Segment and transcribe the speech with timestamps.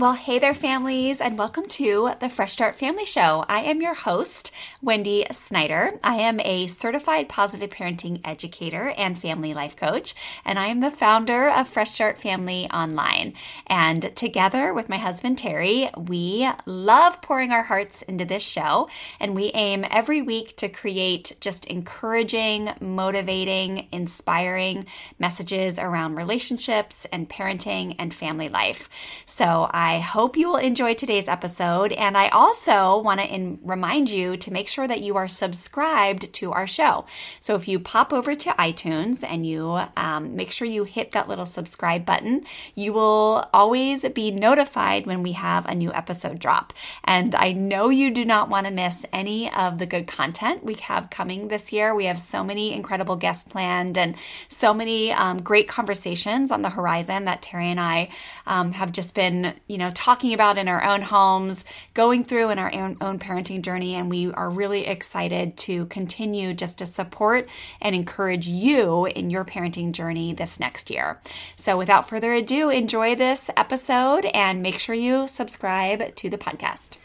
[0.00, 3.44] Well, hey there, families, and welcome to the Fresh Start Family Show.
[3.50, 4.50] I am your host,
[4.80, 6.00] Wendy Snyder.
[6.02, 10.90] I am a certified positive parenting educator and family life coach, and I am the
[10.90, 13.34] founder of Fresh Start Family Online.
[13.66, 18.88] And together with my husband, Terry, we love pouring our hearts into this show,
[19.20, 24.86] and we aim every week to create just encouraging, motivating, inspiring
[25.18, 28.88] messages around relationships and parenting and family life.
[29.26, 31.90] So I I hope you will enjoy today's episode.
[31.90, 36.32] And I also want to in- remind you to make sure that you are subscribed
[36.34, 37.06] to our show.
[37.40, 41.28] So if you pop over to iTunes and you um, make sure you hit that
[41.28, 42.44] little subscribe button,
[42.76, 46.72] you will always be notified when we have a new episode drop.
[47.02, 50.74] And I know you do not want to miss any of the good content we
[50.74, 51.96] have coming this year.
[51.96, 54.14] We have so many incredible guests planned and
[54.46, 58.10] so many um, great conversations on the horizon that Terry and I
[58.46, 61.64] um, have just been, you know, talking about in our own homes,
[61.94, 63.94] going through in our own, own parenting journey.
[63.94, 67.48] And we are really excited to continue just to support
[67.80, 71.20] and encourage you in your parenting journey this next year.
[71.56, 76.98] So without further ado, enjoy this episode and make sure you subscribe to the podcast.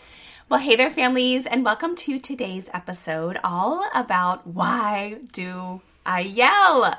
[0.50, 6.94] Well, hey there, families, and welcome to today's episode all about why do I yell?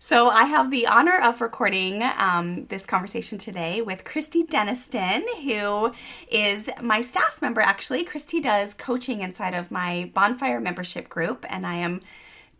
[0.00, 5.92] So I have the honor of recording um, this conversation today with Christy Deniston, who
[6.30, 7.60] is my staff member.
[7.60, 12.00] Actually, Christy does coaching inside of my Bonfire membership group, and I am.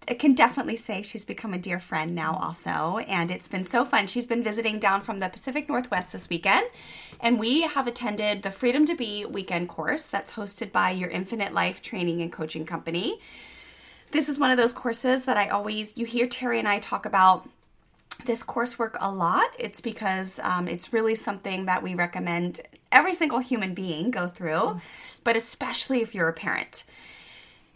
[0.09, 3.84] I can definitely say she's become a dear friend now, also, and it's been so
[3.84, 4.09] fun.
[4.09, 6.66] She's been visiting down from the Pacific Northwest this weekend,
[7.21, 11.53] and we have attended the Freedom to Be weekend course that's hosted by your Infinite
[11.53, 13.21] Life Training and Coaching Company
[14.10, 17.06] this is one of those courses that I always, you hear Terry and I talk
[17.06, 17.48] about
[18.24, 19.50] this coursework a lot.
[19.58, 22.60] It's because um, it's really something that we recommend
[22.91, 24.80] every single human being go through, mm.
[25.24, 26.84] but especially if you're a parent.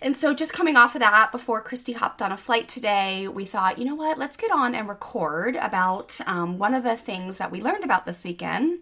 [0.00, 3.44] And so, just coming off of that, before Christy hopped on a flight today, we
[3.44, 7.38] thought, you know what, let's get on and record about um, one of the things
[7.38, 8.80] that we learned about this weekend.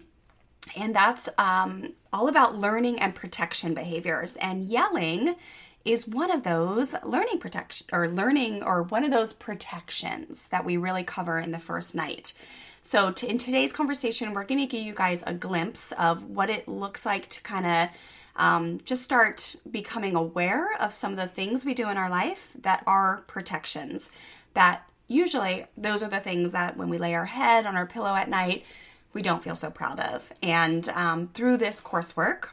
[0.74, 4.36] And that's um, all about learning and protection behaviors.
[4.36, 5.36] And yelling
[5.84, 10.76] is one of those learning protection or learning or one of those protections that we
[10.76, 12.34] really cover in the first night.
[12.82, 16.50] So, to, in today's conversation, we're going to give you guys a glimpse of what
[16.50, 17.88] it looks like to kind of
[18.36, 22.56] um, just start becoming aware of some of the things we do in our life
[22.60, 24.10] that are protections.
[24.54, 28.14] That usually, those are the things that when we lay our head on our pillow
[28.14, 28.64] at night,
[29.12, 30.32] we don't feel so proud of.
[30.42, 32.50] And um, through this coursework,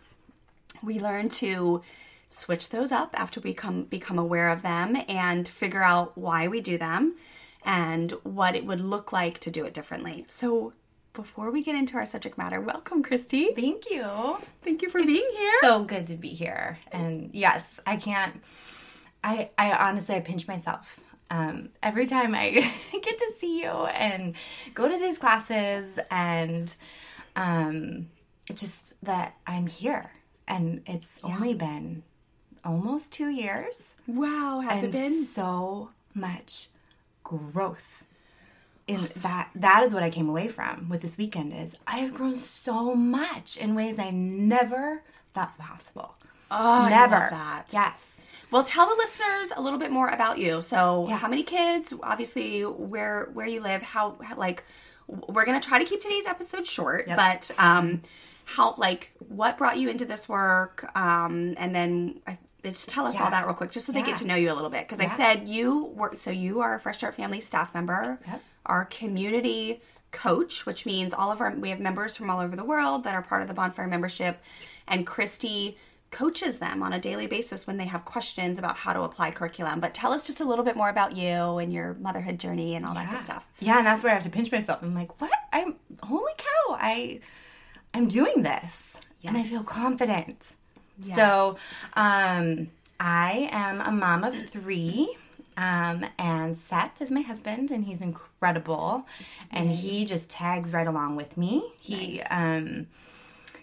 [0.84, 1.82] we learn to
[2.30, 6.62] switch those up after we come become aware of them and figure out why we
[6.62, 7.16] do them
[7.64, 10.26] and what it would look like to do it differently.
[10.28, 10.74] So
[11.14, 13.52] before we get into our subject matter, welcome, Christy.
[13.56, 14.38] Thank you.
[14.62, 15.58] Thank you for it's being here.
[15.62, 16.78] So good to be here.
[16.92, 18.42] And yes, I can't.
[19.24, 21.00] I I honestly I pinch myself
[21.30, 22.52] um, every time I
[22.92, 24.36] get to see you and
[24.74, 26.76] go to these classes and
[27.36, 28.10] um,
[28.54, 30.12] just that I'm here.
[30.48, 31.36] And it's yeah.
[31.36, 32.04] only been
[32.68, 33.86] almost two years.
[34.06, 35.24] Wow, has it been?
[35.24, 36.68] So much
[37.24, 38.04] growth.
[38.88, 39.22] In awesome.
[39.24, 42.38] that that is what I came away from with this weekend is I have grown
[42.38, 45.04] so much in ways I never
[45.34, 46.16] thought possible.
[46.50, 47.28] Oh, never.
[47.30, 47.66] that.
[47.72, 48.22] Yes.
[48.50, 50.62] Well, tell the listeners a little bit more about you.
[50.62, 51.18] So, yeah.
[51.18, 51.94] how many kids?
[52.02, 53.81] Obviously, where where you live?
[53.81, 54.63] How like
[55.08, 57.18] we're gonna try to keep today's episode short, yep.
[57.18, 58.04] but um,
[58.46, 60.90] how like what brought you into this work?
[60.96, 62.38] Um, and then I
[62.72, 63.24] just tell us yeah.
[63.24, 64.02] all that real quick, just so yeah.
[64.02, 64.88] they get to know you a little bit.
[64.88, 65.12] Because yeah.
[65.12, 68.42] I said you work, so you are a Fresh Start Family staff member, yep.
[68.66, 69.81] our community
[70.12, 73.14] coach, which means all of our we have members from all over the world that
[73.14, 74.42] are part of the Bonfire membership,
[74.88, 75.78] and Christy
[76.10, 79.80] coaches them on a daily basis when they have questions about how to apply curriculum.
[79.80, 82.86] But tell us just a little bit more about you and your motherhood journey and
[82.86, 83.50] all that good stuff.
[83.60, 84.81] Yeah, and that's where I have to pinch myself.
[84.81, 85.31] I'm like, what?
[85.52, 86.78] I'm holy cow!
[86.80, 87.20] I
[87.94, 90.56] I'm doing this, and I feel confident.
[91.02, 91.58] So,
[91.94, 95.16] um, I am a mom of three.
[95.56, 99.08] Um, and Seth is my husband, and he's incredible,
[99.50, 101.64] and he just tags right along with me.
[101.80, 102.86] He um,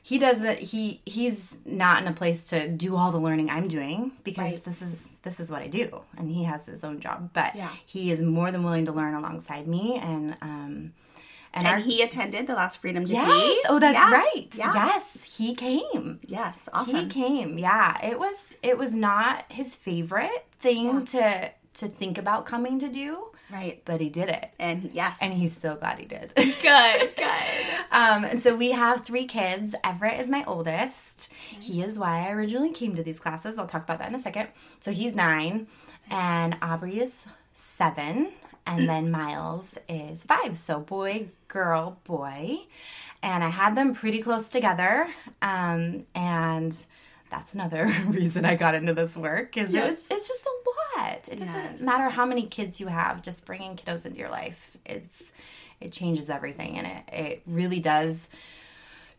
[0.03, 4.11] he doesn't he he's not in a place to do all the learning I'm doing
[4.25, 7.31] because this is this is what I do, and he has his own job.
[7.33, 7.71] But Yeah.
[7.87, 10.93] he is more than willing to learn alongside me, and um,
[11.55, 14.11] and, our he attended the last Freedom to yes, oh that's Yeah.
[14.12, 14.73] right, Yeah.
[14.75, 16.21] yes, he came.
[16.27, 16.95] Yes, awesome.
[16.97, 17.59] He came.
[17.59, 22.89] Yeah, it was it was not his favorite thing to to think about coming to
[22.89, 23.83] do, Right.
[23.85, 25.19] but he did it, And yes.
[25.21, 26.33] and he's so glad he did.
[26.37, 27.17] good, good.
[27.91, 29.75] um, and so we have three kids.
[29.83, 31.33] Everett is my oldest.
[31.61, 33.59] He is why I originally came to these classes.
[33.59, 34.49] I'll talk about that in a second.
[34.81, 35.67] So he's nine,
[36.11, 38.29] and Aubrey is seven,
[38.66, 40.56] and then Miles is five.
[40.56, 42.61] So boy, girl, boy,
[43.22, 45.08] and I had them pretty close together.
[45.43, 46.76] Um, and
[47.31, 51.28] that's another reason I got into this work is it was it's just a lot.
[51.28, 51.81] It doesn't Yes.
[51.81, 54.76] matter how many kids you have, just bringing kiddos into your life.
[54.87, 55.22] It's
[55.81, 58.28] it changes everything and it it really does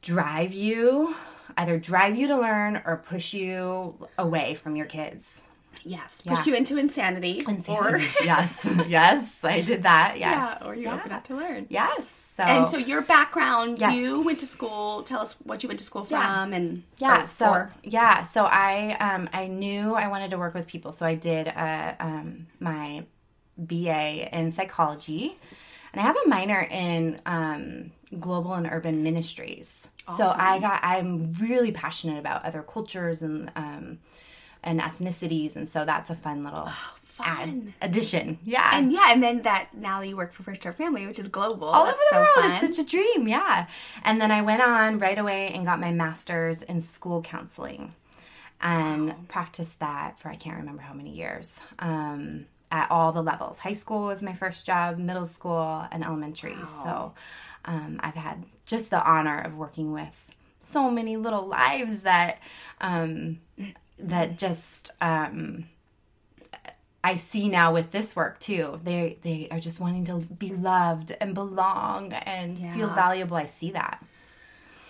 [0.02, 1.16] drive you
[1.58, 5.42] either drive you to learn or push you away from your kids.
[5.84, 6.22] Yes.
[6.22, 6.46] Push Yeah.
[6.46, 7.42] you into insanity.
[7.68, 10.18] Or, yes, yes, I did that.
[10.18, 10.96] Yes, yeah, or you Yeah.
[10.96, 11.68] open up to learn.
[11.70, 12.24] Yes.
[12.36, 13.96] So And so your background, Yes.
[13.96, 15.04] you went to school.
[15.04, 16.18] Tell us what you went to school from
[16.52, 16.56] Yeah.
[16.58, 17.72] and yeah or so for.
[17.84, 21.48] yeah so i um i knew i wanted to work with people so i did
[21.48, 23.06] uh um my
[23.58, 25.38] ba in psychology
[25.94, 31.34] and i have a minor in um global and urban ministries so i got i'm
[31.40, 33.98] really passionate about other cultures and um
[34.66, 36.68] and ethnicities and so that's a fun little
[37.20, 37.74] add, fun.
[37.82, 41.20] addition yeah And yeah, and then that now you work for Fresh Start Family, which
[41.20, 41.68] is global.
[41.70, 42.52] all That's over the so world.
[42.60, 42.66] fun.
[42.66, 43.68] It's such a dream, yeah.
[44.04, 47.94] And then I went on right away and got my master's in school counseling
[48.62, 53.60] and practiced that for I can't remember how many years um, at all the levels.
[53.60, 56.56] High school was my first job, middle school, and elementary.
[56.84, 57.14] So
[57.66, 62.40] um, I've had just the honor of working with so many little lives that
[62.82, 63.40] um,
[64.00, 64.92] that just.
[65.02, 65.66] Um,
[67.04, 68.80] I see now with this work too.
[68.84, 73.38] They they are just wanting to be loved and belong and feel valuable.
[73.38, 74.04] I see that.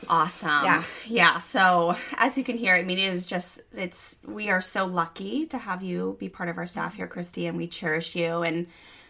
[0.07, 0.63] Awesome.
[0.63, 0.83] Yeah.
[1.07, 1.39] Yeah.
[1.39, 5.45] So as you can hear, I mean, it is just, it's, we are so lucky
[5.47, 8.43] to have you be part of our staff here, Christy, and we cherish you.
[8.43, 8.67] And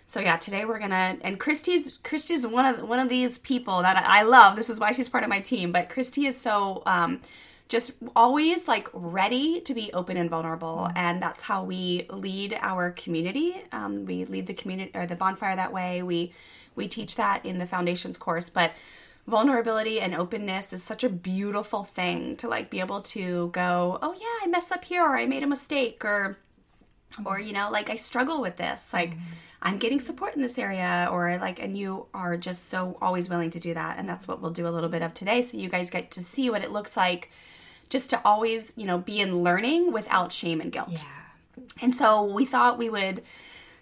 [0.08, 3.98] so yeah, today we're gonna, and Christy's, Christy's one of, one of these people that
[3.98, 4.56] I I love.
[4.56, 7.22] This is why she's part of my team, but Christy is so, um,
[7.68, 10.94] just always like ready to be open and vulnerable mm.
[10.96, 13.56] and that's how we lead our community.
[13.72, 16.04] Um, we lead the community or the bonfire that way.
[16.04, 16.34] We
[16.76, 18.74] we teach that in the foundations course but
[19.28, 24.14] vulnerability and openness is such a beautiful thing to like be able to go oh
[24.14, 26.38] yeah i messed up here or i made a mistake or
[27.14, 27.26] mm-hmm.
[27.28, 28.84] or you know like i struggle with this.
[28.84, 28.98] Mm-hmm.
[28.98, 29.14] Like
[29.62, 33.50] i'm getting support in this area or like and you are just so always willing
[33.52, 35.70] to do that and that's what we'll do a little bit of today so you
[35.70, 37.32] guys get to see what it looks like
[37.90, 41.04] just to always you know be in learning without shame and guilt
[41.58, 41.64] Yeah.
[41.82, 43.22] and so we thought we would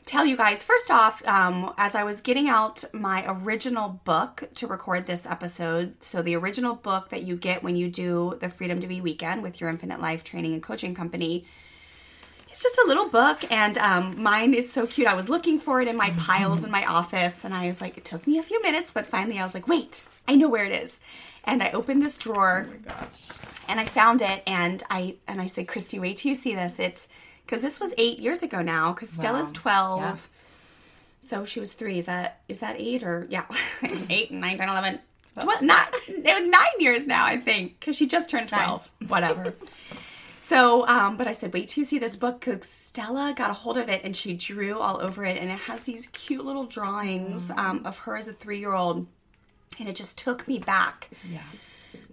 [0.05, 4.67] tell you guys first off, um, as I was getting out my original book to
[4.67, 8.81] record this episode, so the original book that you get when you do the Freedom
[8.81, 11.45] to Be weekend with your Infinite Life training and coaching company.
[12.49, 15.07] It's just a little book, and um, mine is so cute.
[15.07, 17.97] I was looking for it in my piles in my office, and I was like,
[17.97, 20.65] it took me a few minutes, but finally I was like, wait, I know where
[20.65, 20.99] it is.
[21.43, 22.67] And I opened this drawer
[23.67, 26.79] and I found it and I and I said, Christy, wait till you see this.
[26.79, 27.07] It's
[27.45, 28.93] because this was eight years ago now.
[28.93, 30.15] Because Stella's twelve, Yeah.
[31.21, 31.99] so she was three.
[31.99, 33.45] Is that is that eight or yeah,
[34.09, 34.99] eight, nine, ten, eleven.
[35.35, 38.89] Well, not it was nine years now, I think, because she just turned twelve.
[39.07, 39.53] Whatever.
[40.39, 43.53] So, um, but I said, wait till you see this book because Stella got a
[43.53, 46.65] hold of it and she drew all over it, and it has these cute little
[46.65, 49.07] drawings um, of her as a three-year-old,
[49.79, 51.39] and it just took me back Yeah.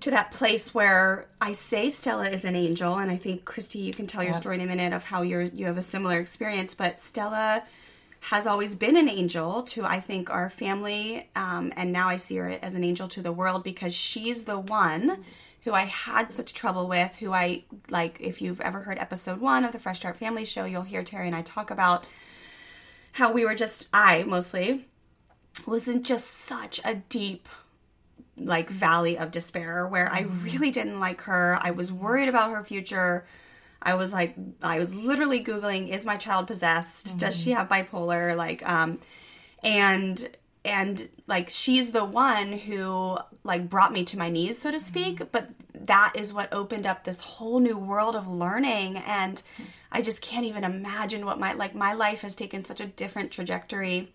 [0.01, 3.93] to that place where I say Stella is an angel, and I think Christy, you
[3.93, 6.75] can tell your story in a minute of how you're you have a similar experience.
[6.75, 7.63] But Stella
[8.25, 12.37] has always been an angel to I think our family, um, and now I see
[12.37, 15.25] her as an angel to the world because she's the one
[15.65, 17.17] who I had such trouble with.
[17.17, 18.19] Who I like.
[18.21, 21.27] If you've ever heard episode one of the Fresh Start Family Show, you'll hear Terry
[21.27, 22.05] and I talk about
[23.13, 24.87] how we were just I mostly
[25.67, 27.49] was in just such a deep
[28.37, 30.45] like valley of despair where I mm-hmm.
[30.45, 31.59] really didn't like her.
[31.61, 33.27] I was worried about her future.
[33.83, 37.19] I was like I was literally googling is my child possessed?
[37.19, 37.59] Does she mm-hmm.
[37.59, 38.37] have bipolar?
[38.37, 38.99] Like um
[39.63, 40.29] and
[40.65, 44.87] and like she's the one who like brought me to my knees so to mm-hmm.
[44.87, 49.43] speak, but that is what opened up this whole new world of learning and
[49.93, 53.31] I just can't even imagine what my like my life has taken such a different
[53.31, 54.13] trajectory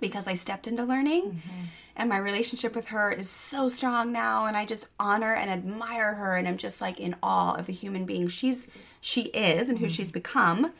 [0.00, 1.22] because I stepped into learning.
[1.22, 1.64] Mm-hmm.
[1.96, 6.14] And my relationship with her is so strong now and I just honor and admire
[6.14, 8.68] her and I'm just like in awe of the human being she's
[9.00, 9.92] she is and who mm-hmm.
[9.92, 10.72] she's become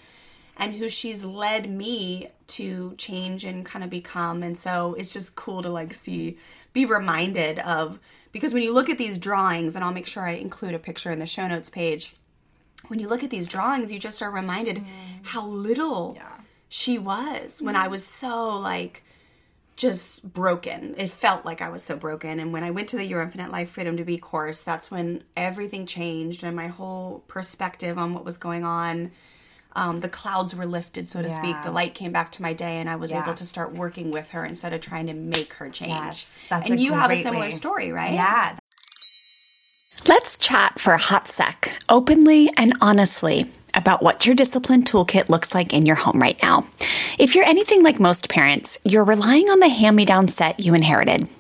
[0.57, 4.43] and who she's led me to change and kind of become.
[4.43, 6.39] And so it's just cool to like see
[6.73, 7.99] be reminded of
[8.33, 11.11] because when you look at these drawings and I'll make sure I include a picture
[11.11, 12.15] in the show notes page
[12.89, 14.85] when you look at these drawings, you just are reminded mm.
[15.23, 16.17] how little
[16.69, 17.93] she was when I mm-hmm.
[17.93, 19.03] was so like
[19.81, 20.95] just broken.
[20.99, 22.39] It felt like I was so broken.
[22.39, 25.25] And when I went to the Your Infinite Life Freedom to Be course, that's when
[25.37, 29.11] everything changed and my whole perspective on what was going on.
[29.75, 31.63] Um, the clouds were lifted, so to speak.
[31.63, 33.23] The light came back to my day, and I was Yeah.
[33.23, 35.91] able to start working with her instead of trying to make her change.
[35.91, 37.51] Yes, that's and you have a similar way.
[37.53, 38.13] story, right?
[38.13, 38.57] Yeah,
[40.07, 43.47] Let's chat for a hot sec, openly and honestly,
[43.81, 46.67] about what your discipline toolkit looks like in your home right now.
[47.19, 50.75] If you're anything like most parents, you're relying on the hand me down set you
[50.75, 51.29] inherited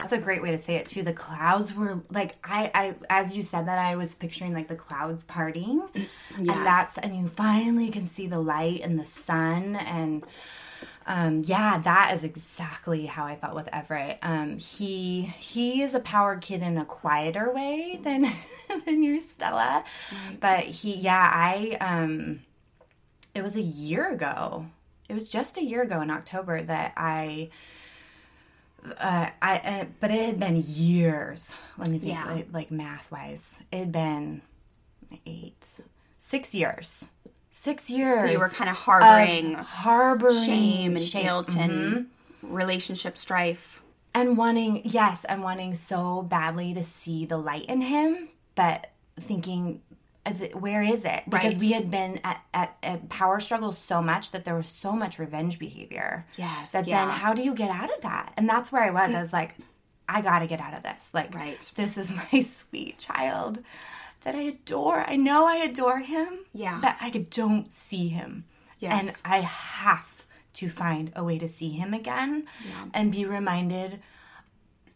[0.00, 1.02] That's a great way to say it too.
[1.02, 4.76] The clouds were like I, I as you said that I was picturing like the
[4.76, 5.82] clouds parting.
[6.36, 10.24] And that's and you finally can see the light and the sun and
[11.06, 14.18] um yeah, that is exactly how I felt with Everett.
[14.22, 18.30] Um he he is a power kid in a quieter way than
[18.84, 19.84] than your Stella.
[20.40, 22.40] But he yeah, I um
[23.34, 24.66] it was a year ago.
[25.08, 27.50] It was just a year ago in October that I
[28.98, 31.54] uh, I, uh, but it had been years.
[31.78, 32.24] Let me think, Yeah.
[32.24, 34.42] like, like math wise, it had been
[35.26, 35.80] eight,
[36.18, 37.08] six years,
[37.50, 38.30] six years.
[38.32, 41.24] You were kind of harboring harboring shame and shame.
[41.24, 42.06] guilt and
[42.42, 43.80] relationship strife.
[44.14, 49.80] and wanting, yes, and wanting so badly to see the light in him, but thinking,
[49.88, 51.22] th- Uh, where is it?
[51.28, 51.60] Because Right.
[51.60, 55.18] we had been at, at, at power struggles so much that there was so much
[55.18, 56.26] revenge behavior.
[56.36, 57.06] Yes, That yeah.
[57.06, 58.32] then, how do you get out of that?
[58.36, 59.10] And that's where I was.
[59.10, 59.16] Hmm.
[59.16, 59.54] I was like,
[60.08, 61.08] I got to get out of this.
[61.14, 61.58] Like, Right.
[61.74, 63.60] this is my sweet child
[64.24, 65.04] that I adore.
[65.08, 66.40] I know I adore him.
[66.52, 66.78] Yeah.
[66.82, 68.44] But I don't see him.
[68.78, 69.22] Yes.
[69.24, 70.24] And I have
[70.54, 72.44] to find a way to see him again
[72.92, 74.00] and be reminded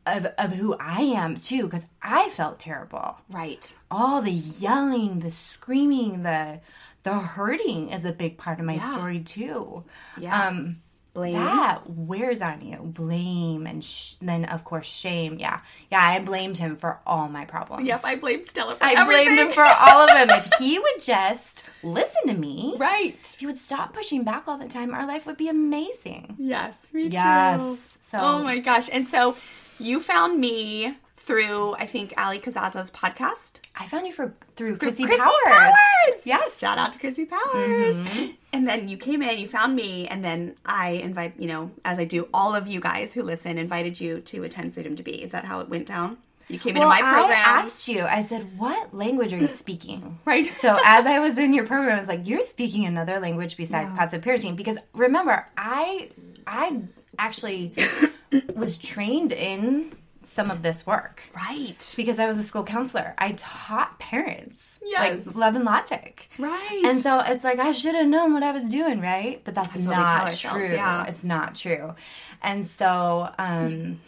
[0.06, 3.18] of, of who I am too, because I felt terrible.
[3.30, 3.74] Right.
[3.90, 6.60] All the yelling, the screaming, the
[7.04, 8.92] the hurting is a big part of my Yeah.
[8.92, 9.84] story too.
[10.18, 10.46] Yeah.
[10.48, 10.80] Um,
[11.12, 11.34] Blame.
[11.34, 12.78] that wears on you.
[12.78, 15.36] Blame and sh- then of course shame.
[15.38, 16.02] Yeah, yeah.
[16.02, 17.86] I blamed him for all my problems.
[17.86, 19.26] Yep, I blamed Stella for I everything.
[19.26, 20.28] blamed him for all of them.
[20.30, 23.36] If he would just listen to me, right.
[23.38, 24.92] he would stop pushing back all the time.
[24.92, 26.34] Our life would be amazing.
[26.38, 27.60] Yes, me Yes.
[27.60, 27.78] too.
[28.00, 28.88] So- oh my gosh.
[28.92, 29.36] And so
[29.78, 33.60] you found me through, I think, Allie Casazza's podcast.
[33.74, 35.34] I found you for through Chrissy, Chrissy Powers.
[35.46, 36.26] Powers.
[36.26, 36.58] Yes.
[36.58, 37.94] Shout out to Chrissy Powers.
[37.94, 38.32] Mm-hmm.
[38.52, 41.98] And then you came in, you found me, and then I invite, you know, as
[41.98, 45.22] I do all of you guys who listen, invited you to attend Freedom to Be.
[45.22, 46.18] Is that how it went down?
[46.48, 47.38] You came Well, into my program.
[47.38, 48.02] I asked you.
[48.04, 50.52] I said, "What language are you speaking?" Right.
[50.60, 53.94] So as I was in your program, I was like, "You're speaking another language besides
[53.94, 56.10] positive parenting." Because remember, I
[56.46, 56.82] I
[57.18, 57.72] actually
[58.54, 59.92] was trained in
[60.26, 61.94] some of this work right.
[61.96, 63.14] because I was a school counselor.
[63.18, 65.26] I taught parents Yes.
[65.26, 66.28] like love and logic.
[66.38, 66.82] Right.
[66.86, 69.40] And so it's like I should have known what I was doing, right?
[69.44, 70.72] But that's, what we not true.
[70.72, 71.06] yeah.
[71.06, 71.94] It's not true.
[72.42, 74.00] And so um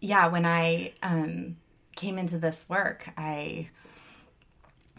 [0.00, 1.56] yeah, when I um
[1.96, 3.70] came into this work, I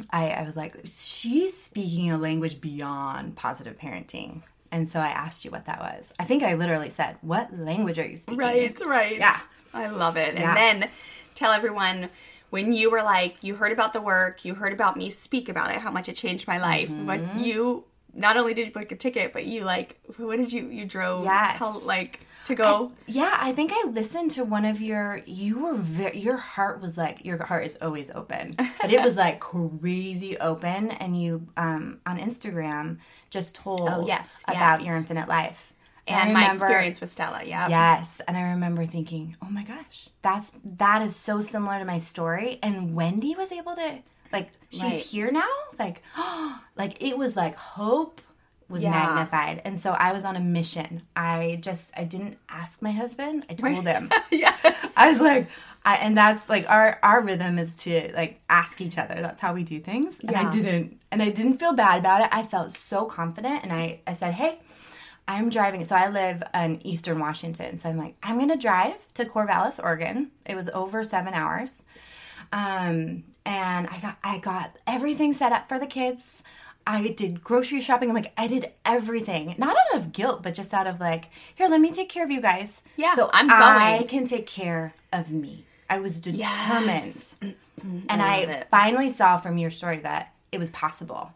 [0.09, 4.41] I, I was like, she's speaking a language beyond positive parenting.
[4.75, 6.09] And so I asked you what that was.
[6.19, 8.37] I think I literally said, What language are you speaking?
[8.39, 9.17] Right, right.
[9.17, 9.37] Yeah.
[9.73, 10.35] I love it.
[10.35, 10.49] Yeah.
[10.53, 10.89] And then
[11.33, 12.09] tell everyone
[12.49, 15.71] when you were like, you heard about the work, you heard about me speak about
[15.71, 16.89] it, how much it changed my life.
[16.89, 17.05] Mm-hmm.
[17.05, 20.67] But you not only did you book a ticket, but you like, what did you,
[20.67, 21.57] you drove, Yes.
[21.57, 22.91] how, like, to go?
[23.07, 25.21] Yeah, I think I listened to one of your.
[25.25, 26.19] You were very.
[26.19, 30.91] Your heart was like your heart is always open, but it was like crazy open.
[30.91, 32.97] And you um on Instagram
[33.29, 34.87] just told Oh, yes, about yes.
[34.87, 35.73] your infinite life
[36.07, 37.41] and I my experience with Stella.
[37.43, 37.67] Yeah.
[37.67, 41.97] Yes, and I remember thinking, oh my gosh, that's that is so similar to my
[41.99, 42.59] story.
[42.61, 43.99] And Wendy was able to
[44.31, 44.99] like she's Right.
[45.01, 45.49] here now,
[45.79, 46.01] like
[46.75, 48.21] like it was like hope
[48.67, 48.91] was Yeah.
[48.91, 49.61] magnified.
[49.65, 51.03] And so I was on a mission.
[51.15, 53.45] I just I didn't ask my husband.
[53.49, 54.09] I told him.
[54.31, 54.91] yes.
[54.97, 55.47] I was like,
[55.85, 59.15] I, and that's like our our rhythm is to like ask each other.
[59.15, 60.17] That's how we do things.
[60.19, 60.47] And Yeah.
[60.47, 62.29] I didn't, and I didn't feel bad about it.
[62.31, 64.59] I felt so confident, and I I said, hey.
[65.27, 65.83] I'm driving.
[65.85, 67.79] So I live in Eastern Washington.
[67.79, 70.29] So I'm like, I'm gonna drive to Corvallis, Oregon.
[70.45, 71.81] It was over seven hours,
[72.51, 76.43] um, and I got I got everything set up for the kids.
[76.87, 78.13] I did grocery shopping.
[78.13, 81.81] Like I did everything, not out of guilt, but just out of like, here, let
[81.81, 82.81] me take care of you guys.
[82.95, 83.59] Yeah, so I'm going.
[83.59, 85.65] I can take care of me.
[85.89, 87.35] I was determined, Yes.
[87.41, 87.99] Mm-hmm.
[88.09, 88.67] and I, it.
[88.69, 91.33] finally saw from your story that it was possible.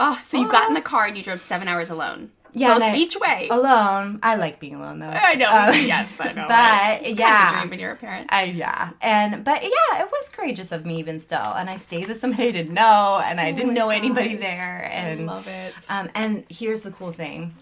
[0.00, 0.84] Oh, so you got in the oh.
[0.84, 2.30] car and you drove seven hours alone.
[2.54, 3.48] Yeah, Both I- each way.
[3.50, 5.08] Alone, I like being alone though.
[5.08, 5.48] I know.
[5.48, 6.46] Um, yes, I know.
[6.48, 7.02] but.
[7.06, 7.28] It's yeah.
[7.28, 8.28] kind of a dream when you're a parent.
[8.30, 12.08] I yeah, and but yeah, it was courageous of me even still, and I stayed
[12.08, 15.74] with somebody I didn't know, and I didn't know anybody there, and I love it.
[15.90, 17.54] Um, and here's the cool thing,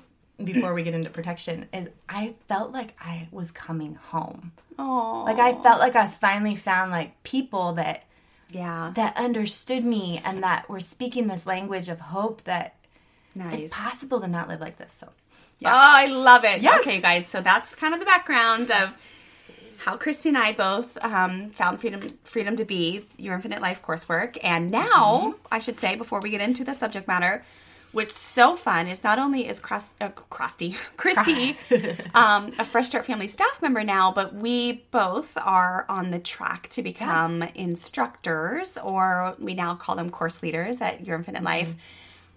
[0.42, 4.53] before we get into protection, is I felt like I was coming home.
[4.79, 8.05] Oh, Like I felt like I finally found like people that
[8.51, 12.76] yeah, that understood me and that were speaking this language of hope that
[13.37, 13.61] nice.
[13.61, 14.94] it's possible to not live like this.
[14.99, 15.09] So
[15.64, 16.61] Oh, I love it.
[16.61, 16.81] Yes.
[16.81, 17.29] Okay, guys.
[17.29, 18.94] So that's kind of the background of
[19.79, 24.37] how Christy and I both um, found freedom freedom to be your infinite life coursework,
[24.42, 27.44] and now I should say before we get into the subject matter,
[27.92, 30.77] which so fun is not only is Cross, uh, Christy
[32.14, 36.68] um, a Fresh Start Family staff member now, but we both are on the track
[36.70, 41.75] to become instructors, or we now call them course leaders at Your Infinite Life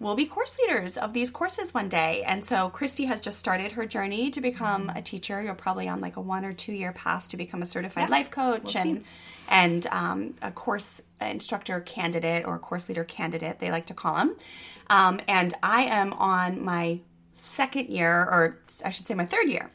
[0.00, 2.22] will be course leaders of these courses one day.
[2.26, 5.40] And so Christy has just started her journey to become a teacher.
[5.42, 8.30] You're probably on like a one or two year path to become a certified life
[8.30, 9.04] coach and
[9.48, 14.36] and um, a course instructor candidate or course leader candidate, they like to call them.
[14.88, 17.00] Um, and I am on my
[17.34, 19.70] second year, or I should say my third year.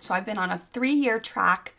[0.00, 1.74] So I've been on a three year track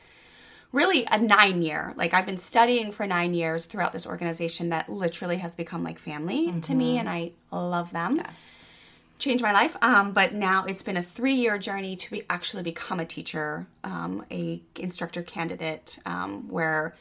[0.72, 1.94] really a nine year.
[1.96, 6.00] Like I've been studying for nine years throughout this organization that literally has become like
[6.00, 8.22] family to me, and I love them.
[9.18, 12.64] Changed my life, um, but now it's been a three year journey to be actually
[12.64, 16.94] become a teacher, um, a instructor candidate, um, where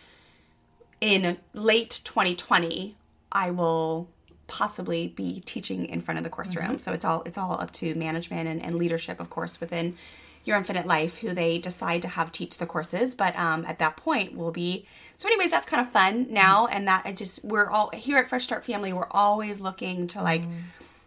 [1.00, 2.96] in late 2020
[3.32, 4.08] I will
[4.46, 6.78] possibly be teaching in front of the course room.
[6.78, 9.96] So it's all it's all up to management and, and leadership, of course, within
[10.44, 13.14] your infinite life who they decide to have teach the courses.
[13.14, 16.66] But um, at that point we'll be so anyways that's kind of fun now.
[16.66, 16.76] Mm-hmm.
[16.76, 20.22] And that i just we're all here at fresh start family we're always looking to
[20.22, 20.58] like mm-hmm.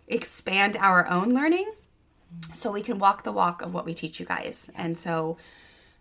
[0.08, 2.54] expand our own learning mm-hmm.
[2.54, 4.72] so we can walk the walk of what we teach you guys.
[4.76, 5.38] And so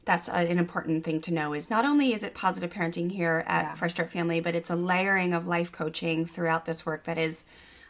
[0.07, 3.77] that's an important thing to know is not only is it positive parenting here at
[3.77, 7.45] Fresh Start Family, but it's a layering of life coaching throughout this work that is,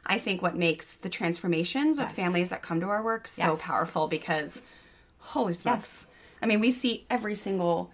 [0.07, 3.61] I think, what makes the transformations of families that come to our work so Yes.
[3.63, 4.63] powerful because,
[5.27, 6.07] holy smokes.
[6.43, 7.91] I mean, we see every single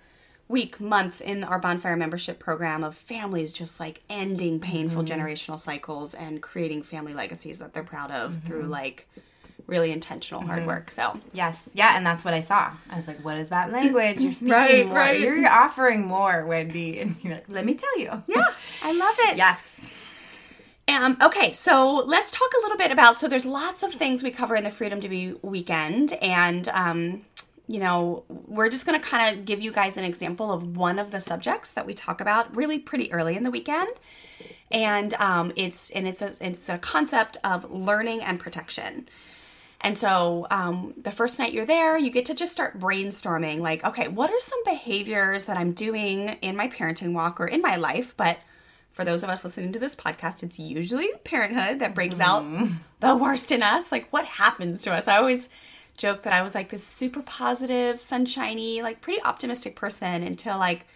[0.48, 5.20] week, month in our bonfire membership program of families just like ending painful Mm-hmm.
[5.20, 8.46] generational cycles and creating family legacies that they're proud of Mm-hmm.
[8.46, 9.08] through like
[9.68, 10.90] really intentional hard work.
[10.90, 12.72] So, Yes, yeah, and that's what I saw.
[12.90, 14.20] I was like, "What is that language?
[14.20, 14.96] You're speaking Right, more.
[14.96, 15.18] right.
[15.20, 18.44] You're offering more, Wendy." And you're like, "Let me tell you." yeah,
[18.82, 19.36] I love it.
[19.46, 19.71] Yes.
[20.88, 23.18] Um, okay, so let's talk a little bit about.
[23.18, 27.22] So there's lots of things we cover in the Freedom to Be weekend, and um,
[27.66, 30.98] you know we're just going to kind of give you guys an example of one
[30.98, 33.90] of the subjects that we talk about really pretty early in the weekend,
[34.70, 39.08] and um, it's and it's a it's a concept of learning and protection.
[39.82, 43.84] And so um, the first night you're there, you get to just start brainstorming like,
[43.84, 47.74] okay, what are some behaviors that I'm doing in my parenting walk or in my
[47.74, 48.14] life?
[48.16, 48.38] But
[48.92, 52.44] for those of us listening to this podcast, it's usually parenthood that brings out
[53.00, 53.90] the worst in us.
[53.90, 55.08] Like, what happens to us?
[55.08, 55.48] I always
[55.96, 60.86] joke that I was like this super positive, sunshiny, like pretty optimistic person until like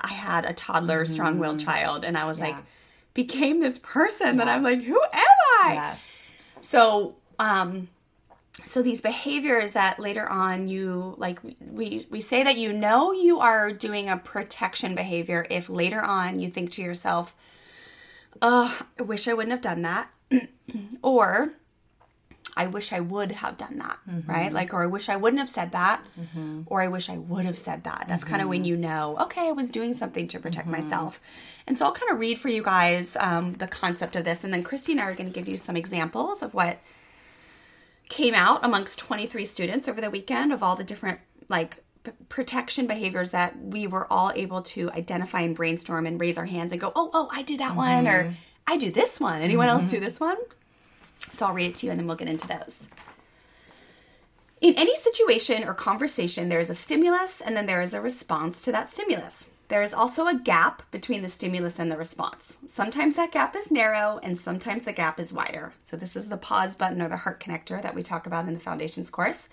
[0.00, 2.04] I had a toddler, strong willed child.
[2.04, 2.56] And I was like,
[3.14, 5.72] became this person that I'm like, who am I?
[5.74, 6.02] Yes.
[6.60, 7.88] So, um,
[8.64, 13.40] so these behaviors that later on you like we we say that you know you
[13.40, 17.36] are doing a protection behavior if later on you think to yourself,
[18.40, 20.10] "Oh, I wish I wouldn't have done that,"
[21.02, 21.54] or
[22.56, 24.30] I wish I would have done that, mm-hmm.
[24.30, 24.52] right?
[24.52, 26.62] Like, or I wish I wouldn't have said that, mm-hmm.
[26.66, 28.04] or I wish I would have said that.
[28.08, 28.68] That's kind of when mm-hmm.
[28.68, 31.20] you know, okay, I was doing something to protect myself.
[31.66, 34.52] And so I'll kind of read for you guys um, the concept of this, and
[34.52, 36.78] then Christy and I are going to give you some examples of what
[38.14, 42.86] came out amongst 23 students over the weekend of all the different like p- protection
[42.86, 46.80] behaviors that we were all able to identify and brainstorm and raise our hands and
[46.80, 48.32] go, oh, oh, I do that one, or mm-hmm.
[48.68, 49.42] I do this one.
[49.42, 50.04] Anyone else do mm-hmm.
[50.04, 50.36] this one?
[51.32, 52.86] So I'll read it to you and then we'll get into those.
[54.60, 58.62] In any situation or conversation, there is a stimulus and then there is a response
[58.62, 59.50] to that stimulus.
[59.68, 62.58] There is also a gap between the stimulus and the response.
[62.66, 65.72] Sometimes that gap is narrow and sometimes the gap is wider.
[65.82, 68.54] So, this is the pause button or the heart connector that we talk about in
[68.54, 69.48] the foundations course.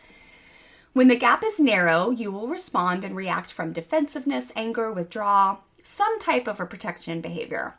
[0.93, 6.19] When the gap is narrow, you will respond and react from defensiveness, anger, withdrawal, some
[6.19, 7.76] type of a protection behavior.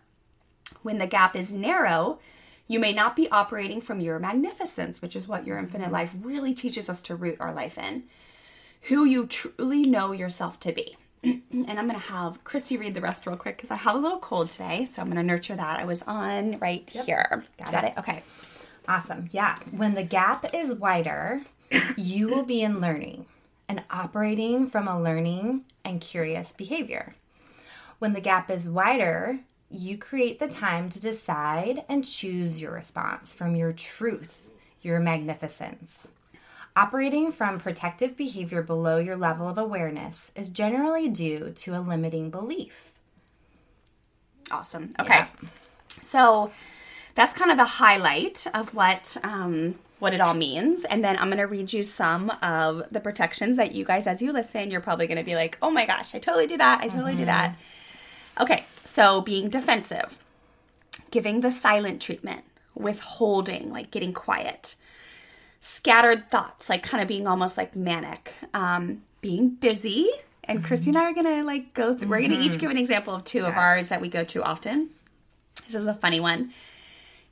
[0.83, 2.19] When the gap is narrow,
[2.67, 6.55] you may not be operating from your magnificence, which is what your infinite life really
[6.55, 8.05] teaches us to root our life in.
[8.89, 10.97] Who you truly know yourself to be.
[11.25, 13.99] and I'm going to have Christy read the rest real quick because I have a
[13.99, 14.87] little cold today.
[14.87, 15.79] So I'm going to nurture that.
[15.79, 17.45] I was on right here.
[17.59, 17.95] Got, it?
[17.99, 18.23] Okay.
[18.89, 19.29] Awesome.
[19.31, 19.57] Yeah.
[19.71, 21.43] When the gap is wider,
[21.97, 23.27] you will be in learning
[23.69, 27.15] and operating from a learning and curious behavior.
[28.01, 29.39] When the gap is wider,
[29.71, 34.51] you create the time to decide and choose your response from your truth,
[34.83, 36.09] your magnificence.
[36.75, 42.31] Operating from protective behavior below your level of awareness is generally due to a limiting
[42.31, 42.93] belief.
[44.51, 44.95] Awesome.
[44.99, 45.17] Okay.
[45.17, 45.29] Yeah.
[46.01, 46.51] So
[47.15, 51.27] that's kind of the highlight of what um, what it all means, and then I'm
[51.29, 54.81] going to read you some of the protections that you guys, as you listen, you're
[54.81, 56.81] probably going to be like, "Oh my gosh, I totally do that.
[56.81, 57.55] I totally do that."
[58.41, 58.65] Okay.
[58.85, 60.19] So being defensive,
[61.11, 64.75] giving the silent treatment, withholding, like getting quiet,
[65.63, 70.11] scattered thoughts, like kind of being almost like manic, um, being busy.
[70.45, 72.09] And Christy and I are gonna like go through.
[72.09, 74.91] We're gonna each give an example of two of ours that we go to often.
[75.65, 76.53] This is a funny one.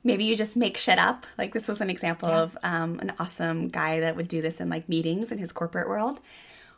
[0.01, 1.27] Maybe you just make shit up.
[1.37, 4.69] Like this was an example of um, an awesome guy that would do this in
[4.69, 6.21] like meetings in his corporate world.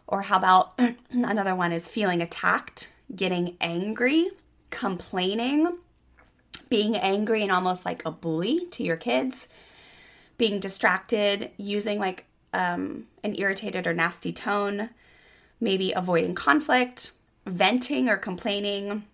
[0.07, 0.79] Or how about
[1.11, 4.27] another one is feeling attacked, getting angry,
[4.71, 5.77] complaining,
[6.67, 9.47] being angry and almost like a bully to your kids,
[10.43, 14.89] being distracted, using like um, an irritated or nasty tone,
[15.62, 17.12] maybe avoiding conflict,
[17.45, 19.06] venting or complaining,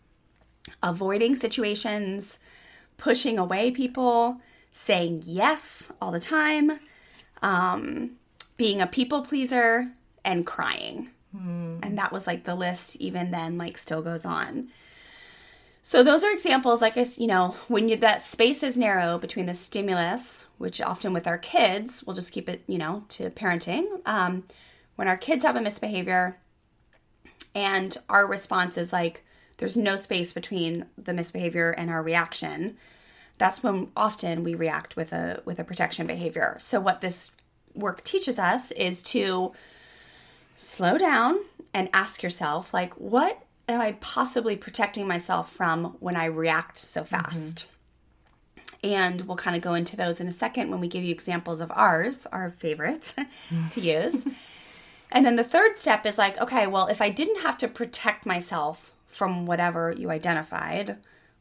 [0.82, 2.40] avoiding situations,
[2.98, 6.80] pushing away people, saying yes all the time,
[7.44, 8.10] um,
[8.58, 9.88] being a people pleaser,
[10.26, 11.12] and crying.
[11.84, 14.70] And that was like the list, even then, like still goes on.
[15.90, 19.48] So those are examples, like I, you know, when you, that space is narrow between
[19.48, 23.88] the stimulus, which often with our kids, we'll just keep it, you know, to parenting.
[24.06, 24.44] Um,
[24.98, 26.38] when our kids have a misbehavior,
[27.56, 29.26] and our response is like
[29.58, 32.78] there's no space between the misbehavior and our reaction.
[33.40, 36.56] That's when often we react with a with a protection behavior.
[36.60, 37.32] So what this
[37.74, 39.54] work teaches us is to
[40.56, 41.40] slow down
[41.74, 47.02] and ask yourself, like, what am I possibly protecting myself from when I react so
[47.02, 47.16] mm-hmm.
[47.16, 47.66] fast?
[48.84, 51.60] And we'll kind of go into those in a second when we give you examples
[51.60, 53.14] of ours, our favorites
[53.72, 54.26] to use.
[55.12, 58.26] And then the third step is like, okay, well, if I didn't have to protect
[58.26, 60.98] myself from whatever you identified,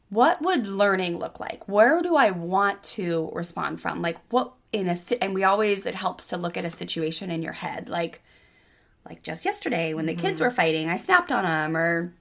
[0.09, 1.67] what would learning look like?
[1.67, 4.01] Where do I want to respond from?
[4.01, 7.41] Like what in a and we always it helps to look at a situation in
[7.41, 7.89] your head.
[7.89, 8.21] Like
[9.07, 10.45] like just yesterday when the kids mm-hmm.
[10.45, 12.13] were fighting, I snapped on them or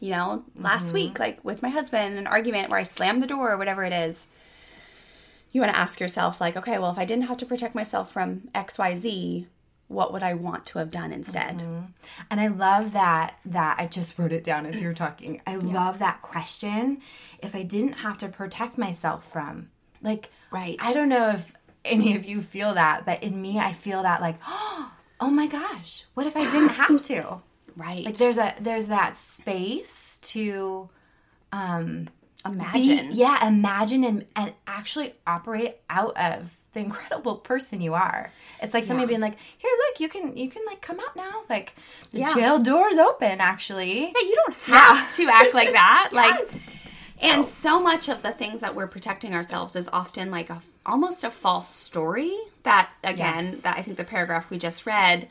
[0.00, 0.94] you know, last mm-hmm.
[0.94, 3.92] week like with my husband an argument where I slammed the door or whatever it
[3.92, 4.26] is.
[5.52, 8.12] You want to ask yourself like, okay, well, if I didn't have to protect myself
[8.12, 9.46] from XYZ,
[9.88, 11.58] what would I want to have done instead?
[11.58, 11.84] Mm-hmm.
[12.30, 15.40] And I love that that I just wrote it down as you were talking.
[15.46, 17.00] I love that question.
[17.38, 19.70] If I didn't have to protect myself from
[20.02, 20.76] like Right.
[20.78, 21.54] I don't know if
[21.84, 24.90] any of you feel that, but in me I feel that like, oh
[25.30, 27.40] my gosh, what if I didn't have to?
[27.76, 28.04] Right.
[28.04, 30.88] Like there's a there's that space to
[31.52, 32.08] um
[32.44, 33.10] imagine.
[33.10, 38.32] be, yeah, imagine and, and actually operate out of the incredible person you are.
[38.62, 41.42] It's like somebody being like, "Here, look, you can you can like come out now.
[41.48, 41.74] Like
[42.12, 42.34] the Yeah.
[42.34, 43.40] jail door's open.
[43.40, 46.10] Actually, Yeah, you don't have to act like that.
[46.12, 46.50] Like,
[47.22, 51.24] and so much of the things that we're protecting ourselves is often like a almost
[51.24, 52.36] a false story.
[52.64, 55.28] That again, that I think the paragraph we just read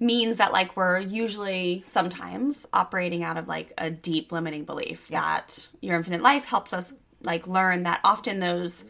[0.00, 5.68] means that like we're usually sometimes operating out of like a deep limiting belief that
[5.80, 8.84] your infinite life helps us like learn that often those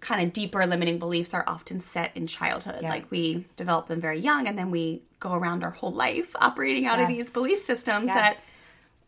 [0.00, 4.18] kind of deeper limiting beliefs are often set in childhood like we develop them very
[4.18, 8.06] young and then we go around our whole life operating out of these belief systems
[8.06, 8.14] Yes.
[8.16, 8.38] that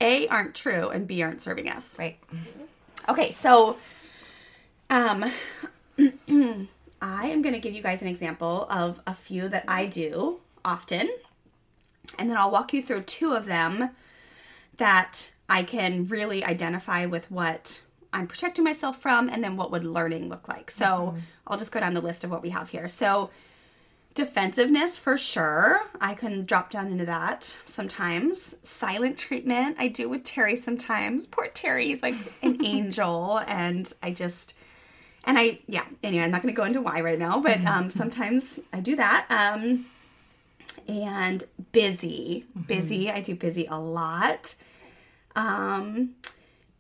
[0.01, 2.17] a aren't true and b aren't serving us right?
[3.09, 3.77] Okay, so
[4.89, 5.25] um
[7.03, 10.41] I am going to give you guys an example of a few that I do
[10.65, 11.09] often.
[12.19, 13.91] And then I'll walk you through two of them
[14.77, 19.85] that I can really identify with what I'm protecting myself from and then what would
[19.85, 20.71] learning look like.
[20.71, 22.89] So, I'll just go down the list of what we have here.
[22.89, 23.31] So,
[24.15, 25.81] defensiveness for sure.
[26.01, 28.57] I can drop down into that sometimes.
[28.63, 31.27] Silent treatment, I do with Terry sometimes.
[31.27, 34.55] Poor Terry, he's like an angel, and I just
[35.25, 35.85] and I yeah.
[36.03, 38.97] Anyway, I'm not going to go into why right now, but um, sometimes I do
[38.97, 39.27] that.
[39.31, 39.87] Um,
[40.91, 43.11] and busy, busy.
[43.11, 44.55] I do busy a lot.
[45.37, 46.17] Um,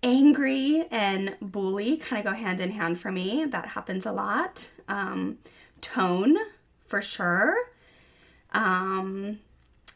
[0.02, 3.44] angry and bully kind of go hand in hand for me.
[3.44, 4.70] That happens a lot.
[4.88, 5.38] Um,
[5.80, 6.36] tone
[6.86, 7.56] for sure.
[8.52, 9.38] Um,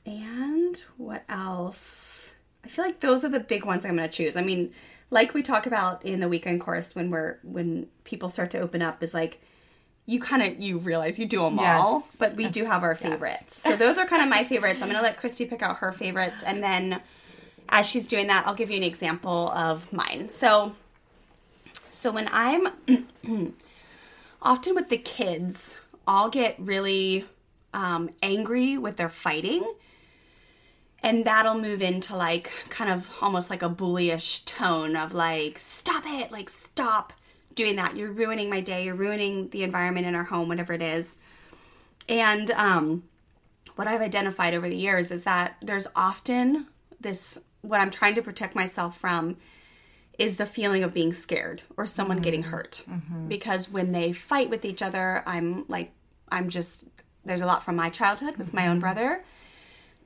[0.06, 2.34] and what else?
[2.64, 4.36] I feel like those are the big ones I'm going to choose.
[4.36, 4.72] I mean,
[5.10, 8.82] like we talk about in the weekend course when we're when people start to open
[8.82, 9.40] up is like
[10.06, 13.56] you kind of you realize you do them all, but we do have our favorites.
[13.62, 14.82] So those are kind of my favorites.
[14.82, 17.00] I'm going to let Christy pick out her favorites and then
[17.68, 20.28] as she's doing that, I'll give you an example of mine.
[20.28, 20.74] So
[21.90, 22.68] so when I'm
[24.42, 27.24] often with the kids, I'll get really
[27.72, 29.64] um, angry with their fighting.
[31.02, 36.04] And that'll move into like kind of almost like a bullyish tone of like, stop
[36.06, 37.12] it, like, stop
[37.54, 37.96] doing that.
[37.96, 38.84] You're ruining my day.
[38.84, 41.18] You're ruining the environment in our home, whatever it is.
[42.08, 43.04] And um,
[43.76, 46.66] what I've identified over the years is that there's often
[47.00, 49.36] this, what I'm trying to protect myself from
[50.18, 52.50] is the feeling of being scared or someone getting mm-hmm.
[52.50, 52.84] hurt.
[52.88, 53.28] Mm-hmm.
[53.28, 55.92] Because when they fight with each other, I'm like,
[56.30, 56.84] I'm just,
[57.24, 58.80] there's a lot from my childhood with my own mm-hmm.
[58.80, 59.24] brother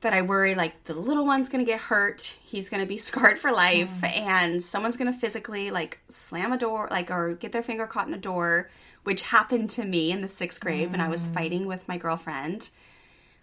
[0.01, 3.51] that I worry like the little one's gonna get hurt, he's gonna be scarred for
[3.51, 8.07] life, and someone's gonna physically like slam a door, like, or get their finger caught
[8.07, 8.69] in a door,
[9.03, 12.69] which happened to me in the sixth grade when I was fighting with my girlfriend.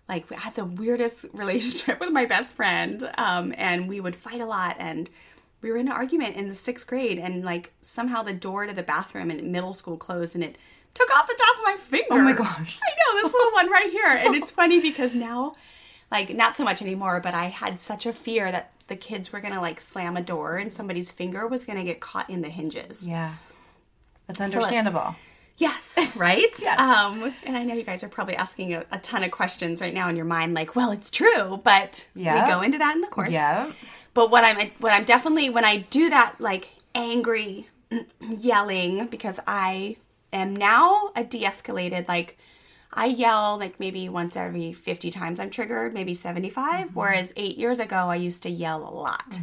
[0.09, 4.40] Like I had the weirdest relationship with my best friend um, and we would fight
[4.40, 5.11] a lot and
[5.62, 8.73] we were in an argument in the sixth grade and like somehow the door to
[8.73, 10.57] the bathroom in middle school closed and it
[10.95, 12.79] took off the top of my finger Oh my gosh.
[12.87, 15.57] i know this little one right here and it's funny because now
[16.11, 19.40] like not so much anymore but i had such a fear that the kids were
[19.40, 23.07] gonna like slam a door and somebody's finger was gonna get caught in the hinges
[23.07, 23.35] Yeah,
[24.27, 25.16] that's understandable.
[25.59, 26.55] Yes, right?
[26.61, 26.79] Yes.
[26.79, 29.95] Um, and I know you guys are probably asking a, a ton of questions right
[29.95, 32.42] now in your mind, like, well, it's true, but Yeah.
[32.45, 33.33] we go into that in the course.
[33.33, 33.73] yeah,
[34.12, 37.69] But what I'm what I'm definitely when I do that like angry
[38.21, 39.97] yelling because I
[40.33, 42.37] am now a de-escalated like
[42.96, 47.78] I yell like maybe once every 50 times I'm triggered, maybe 75, whereas 8 years
[47.78, 49.38] ago I used to yell a lot.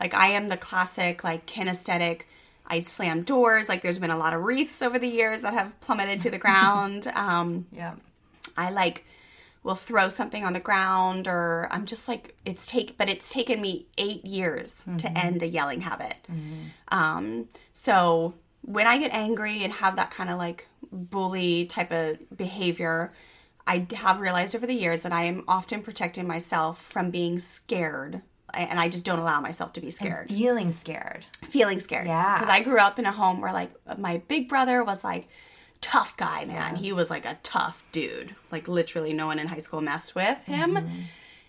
[0.00, 2.22] Like I am the classic like kinesthetic
[2.66, 5.78] I slam doors, like there's been a lot of wreaths over the years that have
[5.80, 7.08] plummeted to the ground.
[7.08, 7.94] Um yeah.
[8.56, 9.04] I like
[9.64, 13.60] will throw something on the ground or I'm just like it's take but it's taken
[13.60, 16.16] me 8 years to end a yelling habit.
[16.88, 22.18] Um so when I get angry and have that kind of like bully type of
[22.36, 23.12] behavior,
[23.66, 28.22] I have realized over the years that I am often protecting myself from being scared
[28.52, 31.26] and I just don't allow myself to be scared Feeling scared.
[31.48, 32.06] feeling scared.
[32.06, 32.34] Yeah.
[32.34, 35.28] Because I grew up in a home where like my big brother was like
[35.80, 36.76] tough guy, man.
[36.76, 38.34] He was like a tough dude.
[38.52, 40.74] Like literally no one in high school messed with him.
[40.76, 41.00] Mm-hmm.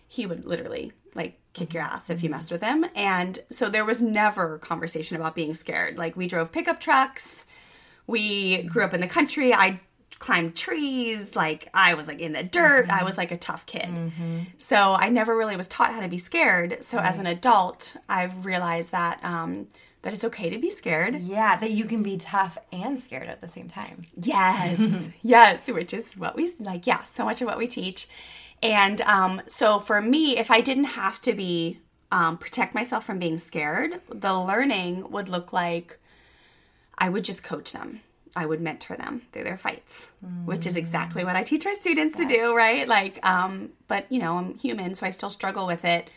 [0.07, 2.85] He would literally like kick your ass if you messed with him.
[2.95, 5.97] And so there was never conversation about being scared.
[5.97, 7.45] Like we drove pickup trucks.
[8.05, 9.53] We grew up in the country.
[9.53, 9.79] I
[10.19, 11.35] climbed trees.
[11.35, 12.87] Like I was like in the dirt.
[12.87, 12.99] Mm-hmm.
[12.99, 13.89] I was like a tough kid.
[14.57, 16.83] So I never really was taught how to be scared.
[16.83, 19.67] So as an adult, I've realized that um,
[20.05, 21.15] that it's okay to be scared.
[21.15, 24.03] Yeah, that you can be tough and scared at the same time.
[24.15, 24.79] Yes,
[25.23, 26.85] yes, which is what we like.
[26.85, 28.07] Yeah, so much of what we teach.
[28.65, 31.79] And um, so for me, if I didn't have to be
[32.11, 35.99] um, protect myself from being scared, the learning would look like
[36.97, 38.01] I would just coach them.
[38.35, 40.11] I would mentor them through their fights,
[40.43, 42.85] which is exactly what I teach my students to do, right?
[42.85, 46.09] Like, um, but you know, I'm human, so I still struggle with it.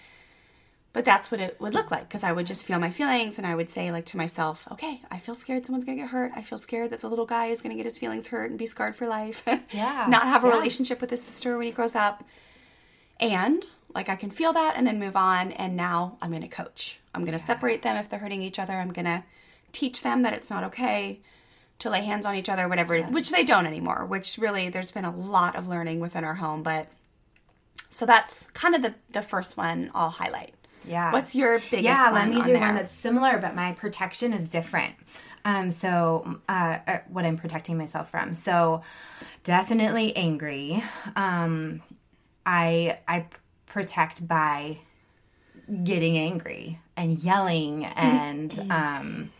[0.99, 3.47] But that's what it would look like because I would just feel my feelings and
[3.47, 6.33] I would say, like, to myself, okay, I feel scared someone's gonna get hurt.
[6.35, 8.67] I feel scared that the little guy is gonna get his feelings hurt and be
[8.67, 9.45] scarred for life.
[9.73, 10.55] Yeah, Not have a yeah.
[10.55, 12.25] relationship with his sister when he grows up.
[13.21, 15.53] And, like, I can feel that and then move on.
[15.53, 16.99] And now I'm gonna coach.
[17.15, 18.73] I'm gonna separate them if they're hurting each other.
[18.73, 19.25] I'm gonna
[19.71, 21.21] teach them that it's not okay
[21.79, 25.05] to lay hands on each other, whatever, which they don't anymore, which really there's been
[25.05, 26.65] a lot of learning within our home.
[26.65, 26.89] But
[27.89, 30.55] so that's kind of the, the first one I'll highlight.
[30.89, 31.13] Yeah.
[31.13, 32.61] What's your biggest yeah, let me on do there?
[32.61, 34.95] one that's similar, but my protection is different.
[35.45, 38.35] Um, so uh, uh, what I'm protecting myself from.
[38.35, 38.83] So
[39.45, 40.83] definitely angry.
[41.17, 41.83] Um,
[42.45, 43.27] I I
[43.67, 44.79] protect by
[45.85, 49.31] getting angry and yelling and um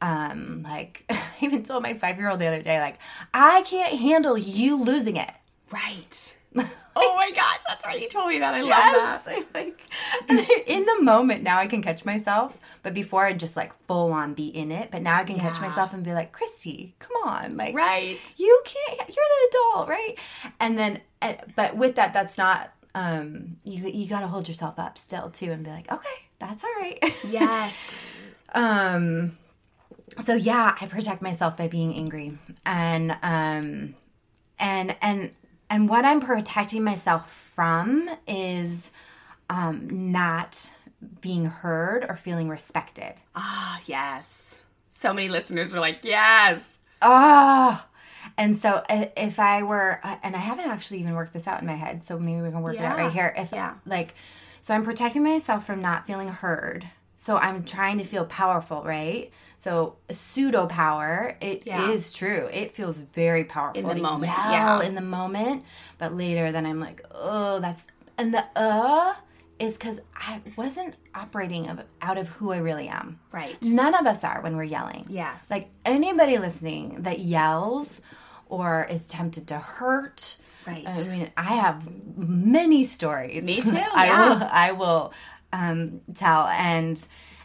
[0.00, 2.98] um like I even told my five year old the other day like
[3.32, 5.30] I can't handle you losing it.
[5.70, 6.36] Right.
[7.02, 8.00] oh my gosh, that's right.
[8.00, 8.54] You told me that.
[8.54, 9.26] I love that.
[9.26, 9.44] I'm
[10.36, 14.12] like in the moment now I can catch myself, but before I'd just like full
[14.12, 14.90] on be in it.
[14.90, 18.18] But now I can catch myself and be like, Christy, come on, like Right.
[18.38, 18.98] you can't.
[19.08, 20.14] You're the adult, right?
[20.60, 22.72] And then, uh, but with that, that's not.
[22.94, 26.08] Um, you you got to hold yourself up still too, and be like, okay,
[26.38, 26.98] that's all right.
[27.24, 27.94] Yes.
[28.52, 29.36] um
[30.24, 32.36] so yeah i protect myself by being angry
[32.66, 33.94] and um
[34.58, 35.30] and and
[35.70, 38.90] and what i'm protecting myself from is
[39.48, 40.70] um not
[41.22, 44.54] being heard or feeling respected Ah, yes.
[44.90, 46.76] So many listeners are like, yes.
[47.00, 47.82] oh
[48.36, 51.74] and so if i were and i haven't actually even worked this out in my
[51.74, 53.74] head so maybe we can work it out right here if Yeah.
[53.86, 54.14] like
[54.60, 59.30] so i'm protecting myself from not feeling heard so i'm trying to feel powerful right
[59.60, 62.18] so pseudo power it is Yeah.
[62.18, 64.82] true it feels very powerful In the moment, yell yeah.
[64.82, 65.64] in the moment
[65.98, 67.86] but later then i'm like oh that's
[68.18, 69.14] and the uh
[69.58, 73.56] is because i wasn't operating of, out of who i really am Right.
[73.62, 75.50] none of us are when we're yelling Yes.
[75.50, 78.00] like anybody listening that yells
[78.48, 80.36] or is tempted to hurt.
[80.66, 80.84] Right.
[80.86, 83.44] I mean, I have many stories.
[83.44, 84.28] Me too, I yeah.
[84.28, 84.48] will.
[84.50, 85.12] I will
[85.52, 86.48] um, tell.
[86.48, 86.96] And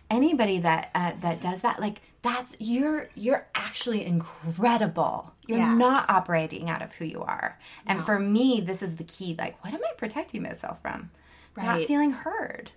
[0.10, 5.34] anybody that uh, that does that, like that's you're you're actually incredible.
[5.48, 5.78] You're Yes.
[5.78, 7.60] not operating out of who you are.
[7.86, 9.36] And for me, this is the key.
[9.38, 11.12] Like, what am I protecting myself from?
[11.58, 12.72] Not feeling heard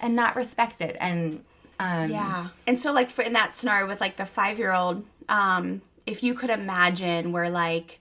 [0.00, 0.96] and not respected.
[1.02, 1.44] And
[1.78, 2.48] um, Yeah.
[2.66, 6.50] And so like for in that scenario with like the 5-year-old, um if you could
[6.50, 8.00] imagine where like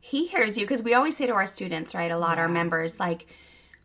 [0.00, 2.98] he hears you because we always say to our students, right, a lot our members
[2.98, 3.26] like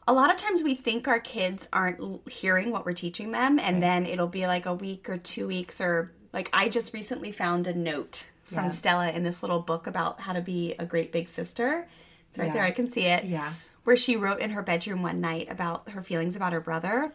[0.07, 3.81] a lot of times we think our kids aren't hearing what we're teaching them and
[3.81, 7.65] then it'll be like a week or 2 weeks or like I just recently found
[7.67, 8.71] a note from Yeah.
[8.71, 11.87] Stella in this little book about how to be a great big sister.
[12.29, 12.53] It's right Yeah.
[12.53, 12.63] there.
[12.63, 13.23] I can see it.
[13.25, 13.53] Yeah.
[13.83, 17.13] Where she wrote in her bedroom one night about her feelings about her brother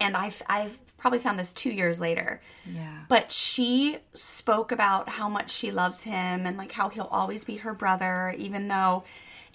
[0.00, 2.40] and I've I've probably found this two years later.
[2.64, 3.00] Yeah.
[3.08, 7.56] But she spoke about how much she loves him and like how he'll always be
[7.58, 9.04] her brother, even though.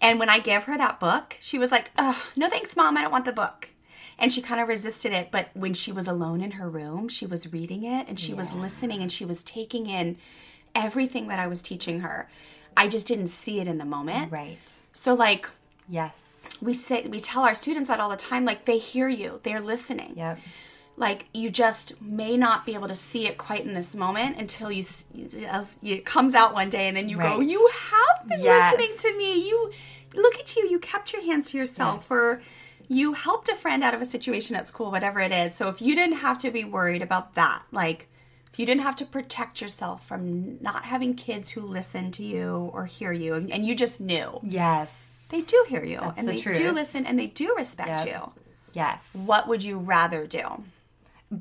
[0.01, 2.97] And when I gave her that book, she was like, "Ugh, no thanks, mom.
[2.97, 3.69] I don't want the book."
[4.17, 5.29] And she kind of resisted it.
[5.31, 8.51] But when she was alone in her room, she was reading it and she was
[8.53, 10.17] listening and she was taking in
[10.75, 12.27] everything that I was teaching her.
[12.77, 14.31] I just didn't see it in the moment.
[14.31, 14.57] right.
[14.93, 15.49] So like
[15.87, 16.17] Yes.
[16.61, 19.61] we say we tell our students that all the time like they hear you they're
[19.61, 20.39] listening Yep.
[20.99, 24.69] Like you just may not be able to see it quite in this moment until
[24.71, 24.83] you,
[25.15, 28.75] you it comes out one day and then you go you have been Yes.
[28.77, 29.71] listening to me you
[30.13, 30.67] look at you.
[30.69, 32.41] You kept your hands to yourself or
[32.87, 35.53] you helped a friend out of a situation at school, whatever it is.
[35.53, 38.07] So if you didn't have to be worried about that, like
[38.51, 42.71] if you didn't have to protect yourself from not having kids who listen to you
[42.73, 44.95] or hear you and, and you just knew Yes.
[45.29, 48.07] they do hear you and the they do listen and they do respect Yep.
[48.07, 48.31] you.
[48.73, 49.11] Yes.
[49.13, 50.63] What would you rather do?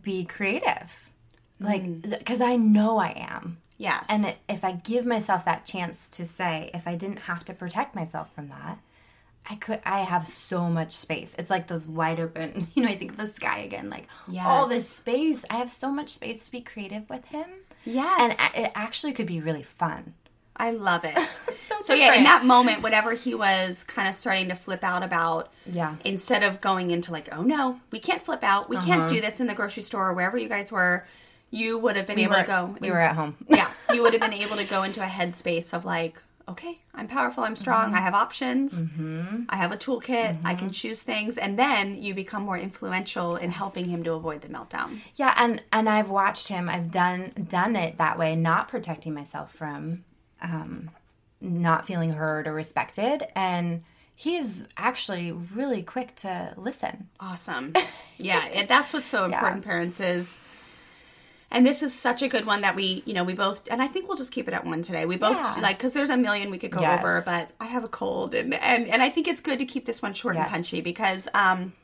[0.02, 1.08] Be creative.
[1.60, 2.18] Like, mm.
[2.18, 3.58] because I know I am.
[3.78, 4.04] Yes.
[4.08, 7.94] And if I give myself that chance to say, if I didn't have to protect
[7.94, 8.78] myself from that,
[9.48, 9.80] I could.
[9.84, 11.34] I have so much space.
[11.38, 12.68] It's like those wide open.
[12.74, 13.88] You know, I think of the sky again.
[13.88, 14.06] Like
[14.38, 15.44] all this space.
[15.48, 17.46] I have so much space to be creative with him.
[17.84, 18.36] Yes.
[18.38, 20.14] and it actually could be really fun.
[20.58, 21.16] I love it.
[21.82, 25.52] so yeah, in that moment, whatever he was kind of starting to flip out about,
[25.66, 25.96] Yeah.
[26.04, 29.08] instead of going into like, oh no, we can't flip out, we can't Uh-huh.
[29.08, 31.06] do this in the grocery store or wherever you guys were,
[31.50, 32.76] you would have been able were, to go.
[32.80, 33.36] We were at home.
[33.48, 37.06] yeah, you would have been able to go into a headspace of like, okay, I'm
[37.08, 37.94] powerful, I'm strong, Mm-hmm.
[37.96, 38.82] I have options,
[39.50, 43.50] I have a toolkit, I can choose things, and then you become more influential in
[43.50, 45.00] helping him to avoid the meltdown.
[45.14, 46.68] Yeah, and and I've watched him.
[46.68, 50.04] I've done done it that way, not protecting myself from
[50.42, 50.90] um,
[51.40, 53.82] not feeling heard or respected, and
[54.14, 57.08] he's actually really quick to listen.
[57.20, 57.72] Awesome.
[58.20, 60.40] Yeah, it, that's what's so important, parents, is.
[61.52, 63.86] And this is such a good one that we, you know, we both, and I
[63.86, 65.06] think we'll just keep it at one today.
[65.06, 65.54] We both Yeah.
[65.60, 66.98] like because there's a million we could go Yes.
[66.98, 69.86] over, but I have a cold, and and and I think it's good to keep
[69.86, 71.74] this one short and punchy because um,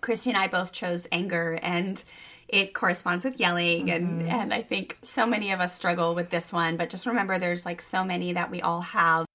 [0.00, 2.02] Christy and I both chose anger, and
[2.48, 4.28] it corresponds with yelling, and Mm-hmm.
[4.28, 6.76] and I think so many of us struggle with this one.
[6.76, 9.26] But just remember, there's like so many that we all have.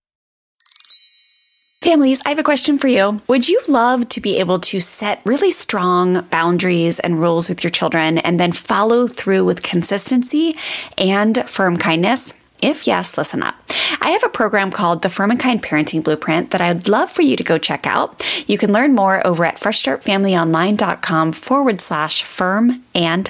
[1.82, 3.22] Families, I have a question for you.
[3.28, 7.72] Would you love to be able to set really strong boundaries and rules with your
[7.72, 10.56] children and then follow through with consistency
[10.98, 12.34] and firm kindness?
[12.64, 13.56] If yes, listen up.
[14.00, 17.22] I have a program called the Firm and Kind Parenting Blueprint that I'd love for
[17.22, 18.26] you to go check out.
[18.48, 23.30] You can learn more over at freshstartfamilyonline.com forward slash firm and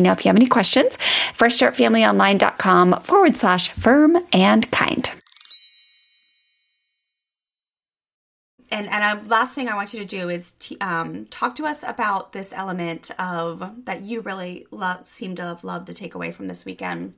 [0.01, 0.97] know if you have any questions.
[1.37, 5.09] FreshStartFamilyOnline.com forward slash firm and kind.
[8.73, 11.65] And and uh, last thing I want you to do is t- um, talk to
[11.65, 16.15] us about this element of that you really love, seem to have loved to take
[16.15, 17.13] away from this weekend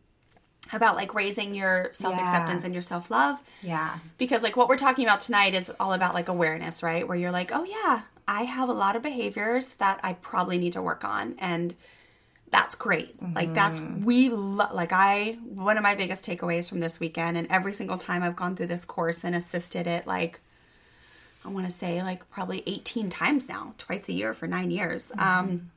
[0.72, 2.66] about like raising your self acceptance Yeah.
[2.66, 3.40] and your self love.
[3.62, 4.00] Yeah.
[4.18, 7.08] Because like what we're talking about tonight is all about like awareness, right?
[7.08, 10.74] Where you're like, oh yeah, I have a lot of behaviors that I probably need
[10.74, 11.76] to work on, and
[12.54, 13.16] that's great.
[13.34, 14.06] Like that's mm-hmm.
[14.06, 17.98] we lo- like I one of my biggest takeaways from this weekend, and every single
[17.98, 20.40] time I've gone through this course and assisted it, like
[21.44, 25.12] I want to say like probably 18 times now, twice a year for nine years.
[25.18, 25.50] Mm-hmm.
[25.50, 25.72] Um,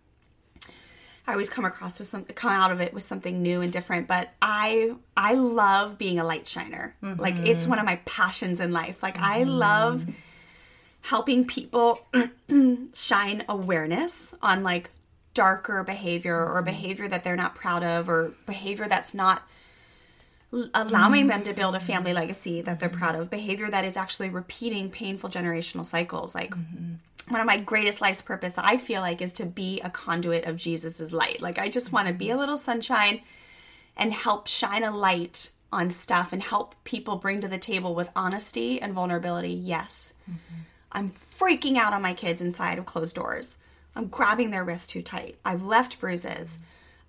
[1.26, 4.06] I always come across with some, come out of it with something new and different.
[4.06, 6.94] But I, I love being a light shiner.
[7.02, 7.70] Like it's mm-hmm.
[7.70, 9.02] one of my passions in life.
[9.02, 10.06] Like I love
[11.00, 12.06] helping people
[12.94, 14.90] shine awareness on like
[15.36, 16.70] darker behavior or mm-hmm.
[16.70, 19.42] behavior that they're not proud of or behavior that's not
[20.50, 21.28] allowing mm-hmm.
[21.28, 22.20] them to build a family mm-hmm.
[22.20, 23.30] legacy that they're proud of.
[23.30, 26.34] Behavior that is actually repeating painful generational cycles.
[26.34, 26.54] Like
[27.28, 30.56] one of my greatest life's purpose i feel like is to be a conduit of
[30.56, 31.40] jesus's light.
[31.40, 33.20] Like i just want to be a little sunshine
[33.96, 38.10] and help shine a light on stuff and help people bring to the table with
[38.16, 39.52] honesty and vulnerability.
[39.52, 40.14] Yes.
[40.92, 43.56] I'm freaking out on my kids inside of closed doors
[43.96, 46.58] i'm grabbing their wrist too tight i've left bruises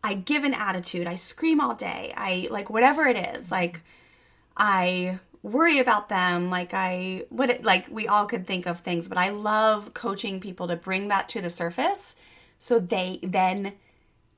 [0.04, 3.82] i give an attitude i scream all day i like whatever it is like
[4.60, 9.08] I worry about them like I what it, like we all could think of things,
[9.08, 12.16] but I love coaching people to bring that to the surface
[12.58, 13.74] so they then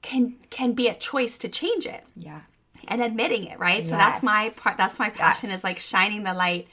[0.02, 2.42] can can be a choice to change it Yeah.
[2.88, 3.86] and admitting it, right?
[3.86, 4.76] So that's my part.
[4.78, 6.68] That's my passion is like shining the light.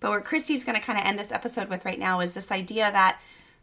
[0.00, 2.50] But what Christy's going to kind of end this episode with right now is this
[2.50, 3.20] idea that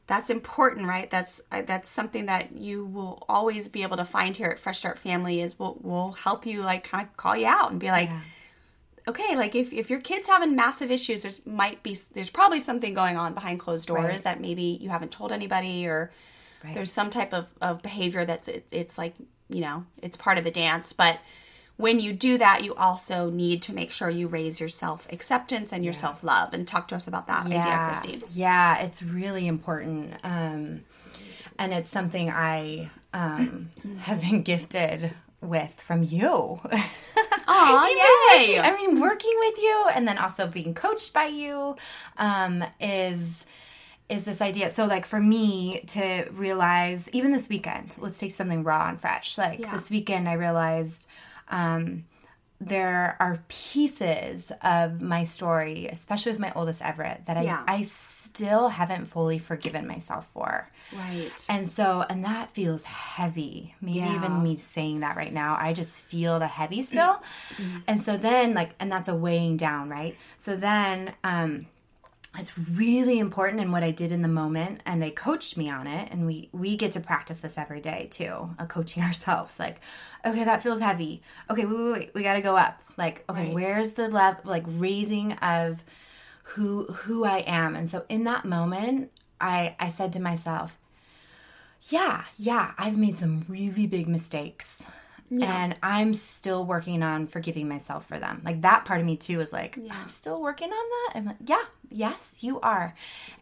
[0.08, 1.10] that's important, right?
[1.10, 4.80] That's uh, that's something that you will always be able to find here at Fresh
[4.80, 7.90] Start Family is we'll we'll help you like kind of call you out and be
[7.90, 8.10] like,
[9.08, 12.94] okay, like if if your kid's having massive issues, there's might be there's probably something
[12.94, 14.24] going on behind closed doors Right.
[14.24, 16.12] that maybe you haven't told anybody or
[16.64, 16.76] Right.
[16.76, 19.16] there's some type of, of behavior that's it, it's like
[19.50, 21.20] you know it's part of the dance but
[21.78, 25.72] when you do that you also need to make sure you raise your self acceptance
[25.74, 29.48] and your self love and talk to us about that idea christine Yeah, it's really
[29.48, 30.14] important.
[30.24, 30.82] Um,
[31.60, 33.70] and it's something I um,
[34.02, 36.28] have been gifted with from you.
[36.28, 36.60] oh
[38.40, 41.76] Working- I mean, working with you and then also being coached by you
[42.18, 43.46] um, is
[44.10, 44.70] is this idea.
[44.70, 49.38] So, like for me to realize, even this weekend, let's take something raw and fresh.
[49.38, 49.76] Like Yeah.
[49.78, 51.08] this weekend, I realized
[51.54, 52.06] um,
[52.60, 57.64] there are pieces of my story, especially with my oldest Everett, that I Yeah.
[57.68, 60.70] I still haven't fully forgiven myself for.
[60.92, 63.76] right And so, and that feels heavy.
[63.82, 64.16] Maybe Yeah.
[64.16, 67.22] even me saying that right now, I just feel the heavy still.
[67.88, 70.16] and so then, like, and that's a weighing down, right?
[70.38, 71.68] So then, um,
[72.38, 75.86] it's really important in what I did in the moment, and they coached me on
[75.88, 79.60] it, and we we get to practice this every day too, uh, coaching ourselves.
[79.60, 79.80] Like,
[80.26, 81.22] okay, that feels heavy.
[81.50, 82.82] Okay, wait, wait, wait, we got to go up.
[82.98, 83.54] Like, okay, Right.
[83.54, 84.42] where's the level?
[84.46, 85.84] Like raising of
[86.44, 90.80] who who I am, and so in that moment, I I said to myself,
[91.90, 94.84] yeah, yeah, I've made some really big mistakes.
[95.42, 98.42] And I'm still working on forgiving myself for them.
[98.46, 101.18] Like that part of me too is like, I'm still working on that.
[101.18, 102.94] I'm like, yeah, yes, you are.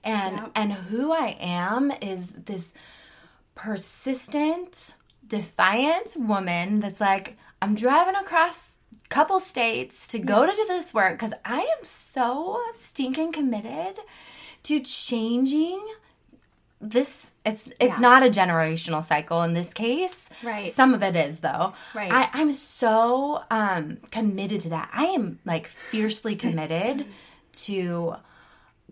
[0.03, 0.51] And Yep.
[0.55, 2.71] and who I am is this
[3.55, 4.93] persistent,
[5.27, 8.71] defiant woman that's like, I'm driving across
[9.05, 13.99] a couple states to go to do this work because I am so stinking committed
[14.63, 15.83] to changing
[16.82, 17.99] this it's it's Yeah.
[17.99, 20.71] not a generational cycle in this case Right.
[20.73, 22.11] some of it is though Right.
[22.11, 27.05] I, i'm so um committed to that i am like fiercely committed
[27.67, 28.15] to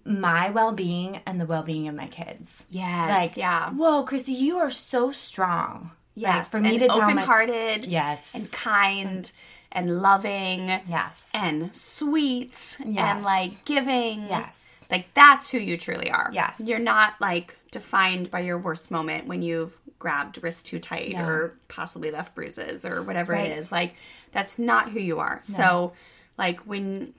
[0.05, 4.69] my well-being and the well-being of my kids yes like yeah whoa christy you are
[4.71, 9.31] so strong yes like, for me and to open-hearted yes and kind
[9.71, 13.15] and loving yes and sweet Yes.
[13.15, 14.21] and like giving.
[14.27, 14.57] Yes.
[14.89, 16.31] Like that's who you truly are.
[16.33, 16.59] Yes.
[16.59, 21.25] You're not like defined by your worst moment when you've grabbed wrist too tight No.
[21.25, 23.51] or possibly left bruises or whatever Right.
[23.51, 23.71] it is.
[23.71, 23.95] Like
[24.31, 25.39] that's not who you are.
[25.43, 25.93] So
[26.37, 27.13] like when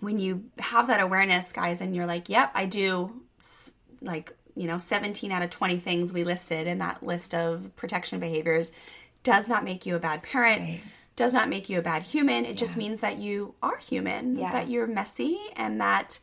[0.00, 3.20] when you have that awareness guys and you're like, "Yep, I do
[4.00, 8.18] like, you know, 17 out of 20 things we listed in that list of protection
[8.18, 8.72] behaviors
[9.22, 10.80] does not make you a bad parent." Right.
[11.14, 12.46] does not make you a bad human.
[12.46, 14.50] It just means that you are human, Yeah.
[14.52, 16.18] that you're messy, and that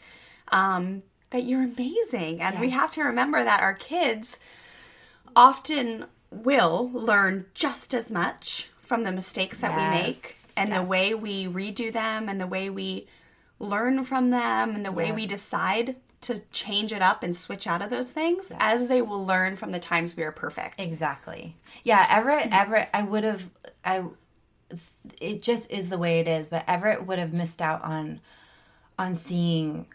[0.51, 2.41] um, that you're amazing.
[2.41, 4.39] And we have to remember that our kids
[5.35, 11.13] often will learn just as much from the mistakes that we make and the way
[11.13, 13.07] we redo them and the way we
[13.59, 17.81] learn from them and the way we decide to change it up and switch out
[17.81, 20.81] of those things as they will learn from the times we are perfect.
[20.81, 21.55] Exactly.
[21.83, 23.49] Yeah, Everett, Everett, I would have,
[23.85, 24.03] I,
[25.21, 28.19] it just is the way it is, but Everett would have missed out on,
[28.97, 29.87] on seeing,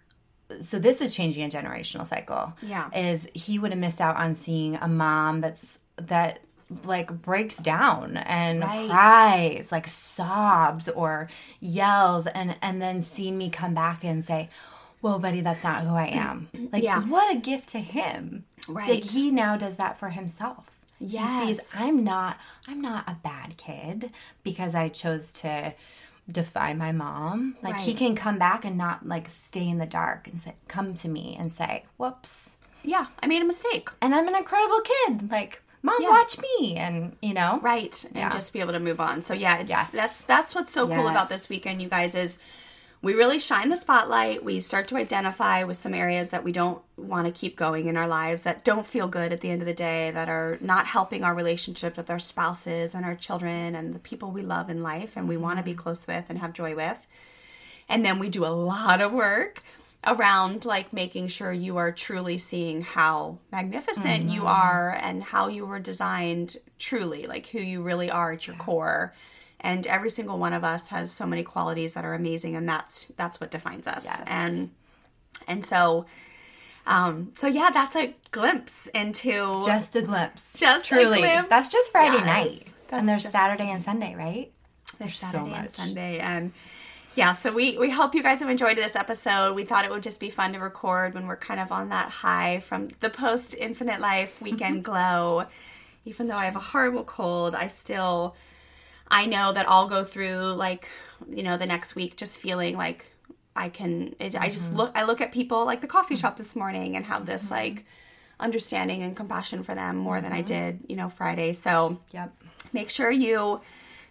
[0.60, 2.52] so this is changing a generational cycle.
[2.62, 2.90] Yeah.
[2.94, 6.40] Is he would have missed out on seeing a mom that's, that
[6.84, 8.88] like breaks down and Right.
[8.90, 11.28] cries, like sobs or
[11.60, 14.48] yells, and, and then seeing me come back and say,
[15.02, 16.48] well, buddy, that's not who I am.
[16.72, 17.00] Like, Yeah.
[17.00, 18.44] what a gift to him.
[18.66, 18.88] Right.
[19.02, 20.64] That he now does that for himself.
[20.98, 21.46] Yes.
[21.48, 25.74] He sees I'm not I'm not a bad kid because I chose to
[26.30, 27.56] defy my mom.
[27.62, 30.94] Like he can come back and not like stay in the dark and say, come
[30.96, 32.50] to me and say, "Whoops,
[32.82, 33.88] Yeah, I made a mistake.
[34.00, 36.10] and I'm an incredible kid." Like, mom, Yeah.
[36.10, 38.04] watch me, and you know, Right.
[38.14, 39.22] And just be able to move on.
[39.22, 39.90] So yeah, it's Yes.
[39.90, 42.38] that's that's what's so cool about this weekend, you guys, is
[43.04, 44.42] we really shine the spotlight.
[44.42, 47.98] We start to identify with some areas that we don't want to keep going in
[47.98, 50.86] our lives, that don't feel good at the end of the day, that are not
[50.86, 54.82] helping our relationship with our spouses and our children and the people we love in
[54.82, 55.80] life and we want to be mm-hmm.
[55.80, 57.06] close with and have joy with.
[57.90, 59.62] And then we do a lot of work
[60.06, 64.48] around like making sure you are truly seeing how magnificent you mm-hmm.
[64.48, 69.14] are and how you were designed truly, like who you really are at your core.
[69.64, 73.10] And every single one of us has so many qualities that are amazing and that's
[73.16, 74.04] that's what defines us.
[74.04, 74.22] Yes.
[74.26, 74.70] And
[75.48, 76.04] and so
[76.86, 80.50] um so yeah, that's a glimpse into just a glimpse.
[80.54, 81.20] Just truly.
[81.20, 81.48] glimpse.
[81.48, 82.26] That's just Friday Yes.
[82.26, 84.52] night, That's and there's just- Saturday and Sunday, right?
[84.98, 85.70] There's so Saturday and much.
[85.70, 86.52] Sunday, and
[87.14, 87.32] yeah.
[87.32, 89.54] So we we hope you guys have enjoyed this episode.
[89.54, 92.10] We thought it would just be fun to record when we're kind of on that
[92.10, 95.46] high from the post Infinite Life weekend glow.
[96.04, 98.36] Even though I have a horrible cold, I still
[99.10, 100.88] I know that I'll go through like
[101.28, 103.10] you know the next week just feeling like
[103.56, 104.14] I can.
[104.18, 104.92] It, I just look.
[104.94, 107.84] I look at people like the coffee shop this morning and have this like
[108.40, 111.52] understanding and compassion for them more than I did you know Friday.
[111.52, 112.32] So Yep.
[112.72, 113.60] make sure you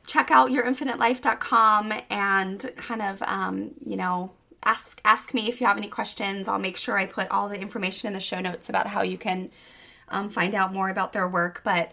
[0.06, 4.32] check out yourinfinitelife.com and kind of um, you know
[4.64, 7.60] ask ask me if you have any questions i'll make sure i put all the
[7.60, 9.50] information in the show notes about how you can
[10.10, 11.92] um, find out more about their work but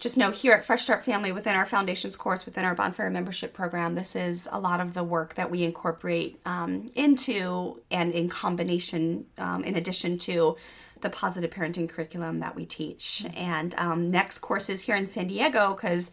[0.00, 3.52] just know here at fresh start family within our foundations course within our bonfire membership
[3.52, 8.28] program this is a lot of the work that we incorporate um, into and in
[8.28, 10.56] combination um, in addition to
[11.02, 13.24] the positive parenting curriculum that we teach.
[13.34, 16.10] And um, next courses here in san diego because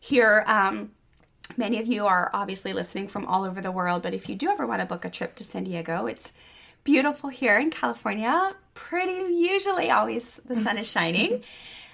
[0.00, 0.90] here um,
[1.56, 4.50] many of you are obviously listening from all over the world but if you do
[4.50, 6.32] ever want to book a trip to san diego it's
[6.84, 8.54] beautiful here in california.
[8.74, 11.42] Pretty usually always the sun is shining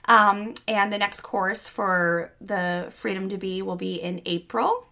[0.06, 4.86] um, and the next course for the freedom to be will be in april.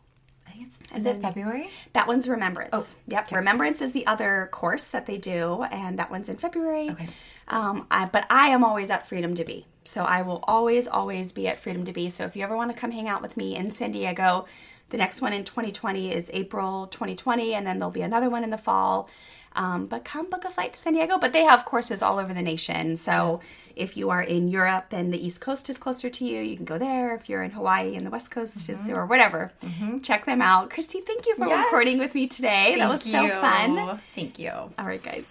[0.47, 1.71] I think it's is it February?
[1.93, 2.71] that one's remembrance.
[2.73, 6.91] Oh, yep remembrance is the other course that they do and that one's in february.
[6.91, 7.09] Okay.
[7.49, 11.33] um, I, but i am always at freedom to be so i will always always
[11.33, 12.09] be at freedom to be.
[12.09, 14.47] So if you ever want to come hang out with me in san diego
[14.91, 18.51] the next one in 2020 is april 2020 and then there'll be another one in
[18.51, 19.09] the fall.
[19.57, 22.33] Um, but come book a flight to san diego but they have courses all over
[22.33, 23.41] the nation so
[23.77, 26.65] if you are in europe and the east coast is closer to you you can
[26.65, 28.95] go there if you're in hawaii and the west coast is mm-hmm.
[28.95, 29.99] or whatever mm-hmm.
[29.99, 31.65] check them out christy thank you for Yes.
[31.65, 34.51] recording with me today that was so fun Thank you.
[34.51, 35.25] all right guys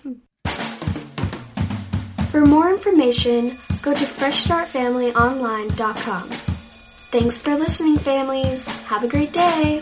[2.29, 6.29] For more information, go to freshstartfamilyonline.com.
[7.09, 8.67] Thanks for listening, families.
[8.85, 9.81] Have a great day.